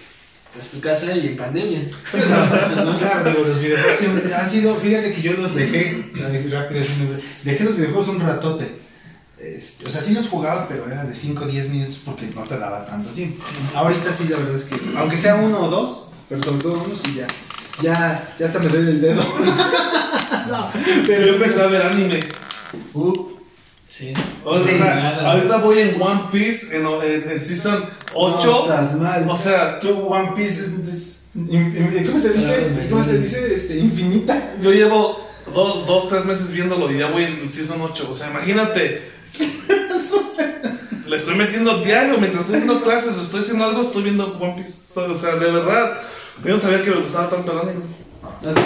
pues, 0.53 0.71
tu 0.71 0.81
casa 0.81 1.17
y 1.17 1.29
en 1.29 1.37
pandemia? 1.37 1.89
Claro, 2.99 3.31
digo, 3.31 3.45
los 3.47 3.61
videojuegos 3.61 3.99
siempre 3.99 4.35
han 4.35 4.51
sido, 4.51 4.77
fíjate 4.77 5.13
que 5.13 5.23
yo 5.23 5.33
los 5.35 5.55
dejé, 5.55 6.11
rápido, 6.51 6.85
dejé 7.43 7.65
los 7.65 7.77
videojuegos 7.77 8.09
un 8.09 8.21
ratote. 8.21 8.81
Este, 9.39 9.87
o 9.87 9.91
sea, 9.91 10.03
sí 10.03 10.13
los 10.13 10.29
jugaba, 10.29 10.69
pero 10.69 10.87
era 10.87 11.03
de 11.05 11.17
5 11.17 11.45
o 11.45 11.47
10 11.47 11.71
minutos 11.71 12.01
porque 12.05 12.27
no 12.35 12.43
te 12.43 12.59
daba 12.59 12.85
tanto 12.85 13.11
tiempo. 13.11 13.43
Ahorita 13.75 14.13
sí, 14.13 14.29
la 14.29 14.37
verdad 14.37 14.55
es 14.55 14.65
que, 14.65 14.77
aunque 14.97 15.17
sea 15.17 15.37
uno 15.37 15.65
o 15.65 15.71
dos, 15.71 16.09
pero 16.29 16.43
sobre 16.43 16.59
todo 16.59 16.85
unos 16.85 17.01
y 17.09 17.15
ya. 17.15 17.27
Ya, 17.83 18.35
ya 18.39 18.47
hasta 18.47 18.59
me 18.59 18.69
duele 18.69 18.91
el 18.91 19.01
dedo. 19.01 19.23
no, 20.49 20.71
Pero 21.07 21.27
yo 21.27 21.33
empecé 21.35 21.63
a 21.63 21.67
ver 21.67 21.83
anime. 21.83 22.21
Uh, 22.93 23.30
sí. 23.91 24.15
O 24.45 24.59
sea, 24.65 25.19
Sí, 25.21 25.25
ahorita 25.27 25.57
voy 25.59 25.79
en 25.81 26.01
One 26.01 26.21
Piece, 26.33 26.75
en, 26.77 26.87
en, 26.87 27.31
en 27.31 27.45
Season 27.45 27.85
8. 28.15 28.47
No, 28.47 28.63
estás 28.63 28.95
mal. 28.99 29.27
O 29.29 29.37
sea, 29.37 29.79
tu 29.81 29.91
One 30.07 30.33
Piece 30.35 30.61
es. 30.63 30.89
es- 30.89 31.21
in- 31.35 31.49
in- 31.77 32.07
¿Cómo 32.07 32.19
se 32.21 32.33
dice? 32.33 32.87
¿Cómo 32.91 33.05
se 33.05 33.19
dice? 33.19 33.55
Este, 33.55 33.79
infinita. 33.79 34.55
yo 34.63 34.73
llevo 34.73 35.29
dos, 35.55 35.87
dos, 35.87 36.09
tres 36.09 36.25
meses 36.25 36.53
viéndolo 36.53 36.91
y 36.91 36.99
ya 36.99 37.09
voy 37.09 37.25
en 37.25 37.51
Season 37.53 37.81
8. 37.81 38.09
O 38.11 38.15
sea, 38.15 38.31
imagínate. 38.31 39.11
Le 41.07 41.17
estoy 41.17 41.35
metiendo 41.35 41.81
diario 41.83 42.19
mientras 42.19 42.43
estoy 42.45 42.61
haciendo 42.61 42.83
clases, 42.85 43.19
estoy 43.19 43.41
haciendo 43.41 43.65
algo, 43.65 43.83
estoy 43.83 44.05
viendo 44.05 44.37
One 44.39 44.55
Piece. 44.63 44.79
O 44.95 45.15
sea, 45.19 45.35
de 45.35 45.51
verdad, 45.51 45.99
yo 46.45 46.53
no 46.53 46.59
sabía 46.59 46.83
que 46.83 46.91
me 46.91 47.01
gustaba 47.01 47.29
tanto 47.29 47.51
el 47.53 47.59
anime. 47.69 47.85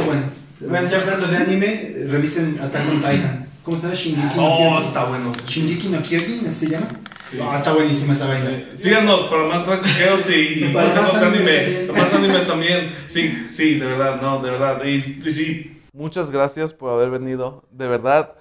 Bueno. 0.05 0.23
Bueno, 0.61 0.89
ya 0.89 1.01
hablando 1.01 1.27
de 1.27 1.37
anime, 1.39 1.95
revisen 2.11 2.59
Attack 2.63 2.83
on 2.91 2.97
Titan. 2.99 3.49
¿Cómo 3.65 3.77
se 3.77 3.85
llama? 3.85 3.95
Shingeki 3.95 4.37
no 4.37 4.45
Oh, 4.45 4.57
Kyojin. 4.59 4.83
está 4.87 5.05
bueno. 5.05 5.33
Shingeki 5.49 5.89
no 5.89 6.03
Kyojin, 6.03 6.47
¿así 6.47 6.67
se 6.67 6.73
llama? 6.73 6.87
Sí. 7.31 7.39
Ah, 7.43 7.57
está 7.57 7.73
buenísima 7.73 8.13
esa 8.15 8.29
vaina. 8.29 8.65
Síganos 8.77 9.23
para 9.25 9.45
más 9.45 9.65
tranquilos 9.65 10.29
y, 10.31 10.65
y 10.65 10.65
Para 10.75 10.89
más 10.89 10.97
más 10.97 11.15
animes 11.15 11.23
anime. 11.23 11.45
también. 11.63 11.87
Para 11.89 11.99
más 12.03 12.15
animes 12.15 12.47
también. 12.47 12.95
Sí, 13.09 13.49
sí, 13.53 13.75
de 13.79 13.87
verdad, 13.87 14.21
no, 14.21 14.41
de 14.43 14.51
verdad. 14.51 14.85
Y, 14.85 14.97
y 15.27 15.33
sí. 15.33 15.81
Muchas 15.95 16.31
gracias 16.31 16.75
por 16.75 16.91
haber 16.93 17.09
venido. 17.11 17.65
De 17.71 17.89
verdad, 17.89 18.35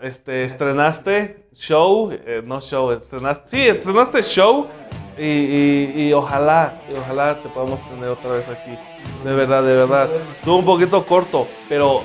este, 0.00 0.44
estrenaste 0.44 1.46
show, 1.54 2.10
eh, 2.12 2.42
no 2.44 2.60
show, 2.60 2.90
estrenaste, 2.92 3.48
sí, 3.50 3.60
estrenaste 3.66 4.22
show 4.22 4.66
y, 5.18 5.24
y, 5.24 5.92
y 6.08 6.12
ojalá, 6.12 6.80
y 6.92 6.96
ojalá 6.96 7.40
te 7.42 7.48
podamos 7.50 7.80
tener 7.90 8.08
otra 8.08 8.30
vez 8.32 8.48
aquí. 8.48 8.76
De 9.24 9.34
verdad, 9.34 9.62
de 9.62 9.76
verdad. 9.76 10.08
Estuvo 10.38 10.56
un 10.56 10.64
poquito 10.64 11.04
corto, 11.04 11.46
pero 11.68 12.02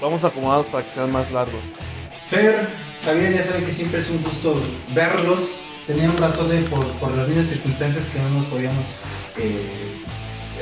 vamos 0.00 0.24
a 0.24 0.28
acomodarnos 0.28 0.68
para 0.68 0.84
que 0.84 0.92
sean 0.92 1.12
más 1.12 1.30
largos. 1.30 1.64
Fer, 2.30 2.68
Javier, 3.04 3.34
ya 3.34 3.42
saben 3.42 3.64
que 3.64 3.72
siempre 3.72 4.00
es 4.00 4.10
un 4.10 4.22
gusto 4.22 4.60
verlos. 4.94 5.56
Tenía 5.86 6.10
un 6.10 6.18
rato 6.18 6.44
de, 6.46 6.60
por, 6.62 6.86
por 6.96 7.16
las 7.16 7.26
mismas 7.28 7.46
circunstancias 7.46 8.04
que 8.12 8.18
no 8.18 8.30
nos 8.30 8.44
podíamos 8.46 8.84
eh, 9.38 9.94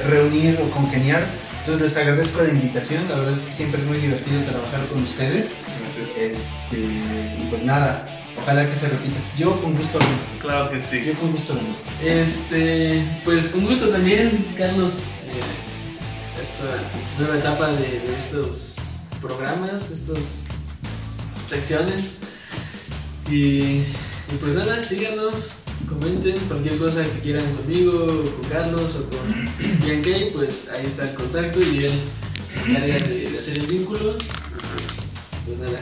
reunir 0.09 0.59
o 0.63 0.71
congeniar. 0.71 1.25
Entonces 1.61 1.89
les 1.89 1.97
agradezco 1.97 2.43
la 2.43 2.51
invitación. 2.51 3.09
La 3.09 3.17
verdad 3.17 3.35
es 3.35 3.41
que 3.41 3.53
siempre 3.53 3.81
es 3.81 3.87
muy 3.87 3.99
divertido 3.99 4.43
trabajar 4.45 4.87
con 4.87 5.03
ustedes. 5.03 5.55
Este, 6.17 6.77
y 6.77 7.47
pues 7.51 7.65
nada, 7.65 8.07
ojalá 8.41 8.67
que 8.69 8.77
se 8.77 8.89
repita. 8.89 9.17
Yo 9.37 9.61
con 9.61 9.75
gusto 9.75 9.99
vengo. 9.99 10.41
Claro 10.41 10.71
que 10.71 10.81
sí. 10.81 11.05
Yo 11.05 11.15
con 11.15 11.33
gusto 11.33 11.55
vengo. 11.55 11.75
Este, 12.05 13.05
pues 13.25 13.53
un 13.55 13.67
gusto 13.67 13.89
también, 13.89 14.47
Carlos, 14.57 15.01
eh, 15.27 16.41
esta 16.41 17.19
nueva 17.19 17.39
etapa 17.39 17.69
de, 17.73 17.99
de 18.01 18.17
estos 18.17 18.76
programas, 19.27 19.91
estas 19.91 20.19
secciones. 21.49 22.19
Y, 23.31 23.83
pues 24.41 24.55
nada, 24.55 24.83
síganos, 24.83 25.63
comenten 25.89 26.39
cualquier 26.49 26.77
cosa 26.79 27.03
que 27.05 27.21
quieran 27.21 27.53
conmigo, 27.55 28.07
con 28.07 28.51
Carlos 28.51 28.95
o 28.95 29.09
con 29.11 29.85
Bianca, 29.85 30.11
pues 30.33 30.69
ahí 30.71 30.87
está 30.87 31.11
el 31.11 31.15
contacto 31.15 31.61
y 31.61 31.85
él 31.85 32.01
se 32.49 32.61
encarga 32.61 32.99
de, 32.99 33.37
hacer 33.37 33.59
el 33.59 33.67
vínculo. 33.67 34.17
Pues 35.47 35.59
nada. 35.59 35.81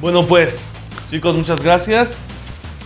Bueno, 0.00 0.26
pues, 0.26 0.60
chicos, 1.10 1.34
muchas 1.34 1.60
gracias. 1.62 2.12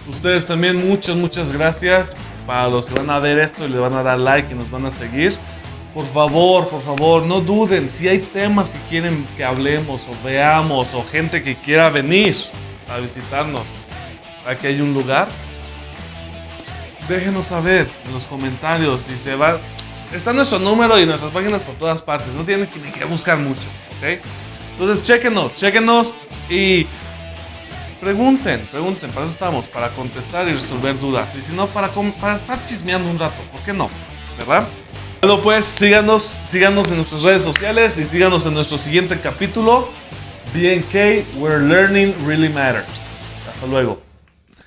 Ustedes 0.09 0.45
también, 0.45 0.77
muchas, 0.89 1.17
muchas 1.17 1.53
gracias. 1.53 2.15
Para 2.47 2.69
los 2.69 2.87
que 2.87 2.95
van 2.95 3.09
a 3.09 3.19
ver 3.21 3.39
esto 3.39 3.67
y 3.67 3.71
le 3.71 3.79
van 3.79 3.95
a 3.95 4.03
dar 4.03 4.19
like 4.19 4.53
y 4.53 4.55
nos 4.55 4.71
van 4.71 4.87
a 4.87 4.91
seguir. 4.91 5.35
Por 5.95 6.07
favor, 6.07 6.67
por 6.67 6.83
favor, 6.83 7.23
no 7.23 7.41
duden. 7.41 7.89
Si 7.89 8.09
hay 8.09 8.19
temas 8.19 8.69
que 8.69 8.79
quieren 8.91 9.25
que 9.37 9.45
hablemos 9.45 10.03
o 10.09 10.27
veamos 10.27 10.93
o 10.93 11.05
gente 11.05 11.41
que 11.41 11.55
quiera 11.55 11.89
venir 11.89 12.35
a 12.93 12.99
visitarnos, 12.99 13.63
aquí 14.45 14.67
hay 14.67 14.81
un 14.81 14.93
lugar. 14.93 15.29
Déjenos 17.09 17.45
saber 17.45 17.89
en 18.07 18.13
los 18.13 18.25
comentarios 18.25 19.03
si 19.03 19.17
se 19.19 19.37
va. 19.37 19.61
Está 20.13 20.33
nuestro 20.33 20.59
número 20.59 20.99
y 20.99 21.07
nuestras 21.07 21.31
páginas 21.31 21.63
por 21.63 21.77
todas 21.77 22.03
partes. 22.03 22.27
No 22.35 22.45
tienen 22.45 22.67
que, 22.67 22.81
ni 22.81 22.91
que 22.91 23.05
buscar 23.05 23.39
mucho, 23.39 23.63
¿ok? 23.99 24.21
Entonces, 24.73 25.07
chequenos, 25.07 25.55
chequenos 25.55 26.13
y 26.51 26.89
pregunten, 28.01 28.67
pregunten. 28.73 29.11
Para 29.13 29.27
eso 29.27 29.35
estamos, 29.35 29.69
para 29.69 29.91
contestar 29.91 30.49
y 30.49 30.55
resolver 30.55 30.99
dudas. 30.99 31.33
Y 31.37 31.41
si 31.41 31.53
no, 31.53 31.69
para, 31.69 31.89
para 32.21 32.37
estar 32.37 32.65
chismeando 32.67 33.09
un 33.09 33.19
rato. 33.19 33.41
¿Por 33.53 33.61
qué 33.61 33.73
no? 33.73 33.89
¿Verdad? 34.37 34.67
Bueno, 35.27 35.41
pues 35.41 35.65
síganos, 35.65 36.23
síganos 36.51 36.91
en 36.91 36.97
nuestras 36.97 37.23
redes 37.23 37.41
sociales 37.41 37.97
y 37.97 38.05
síganos 38.05 38.45
en 38.45 38.53
nuestro 38.53 38.77
siguiente 38.77 39.19
capítulo. 39.23 39.89
BNK, 40.53 41.39
where 41.39 41.61
learning 41.61 42.15
really 42.27 42.51
matters. 42.51 42.85
Hasta 43.49 43.67
luego. 43.67 44.04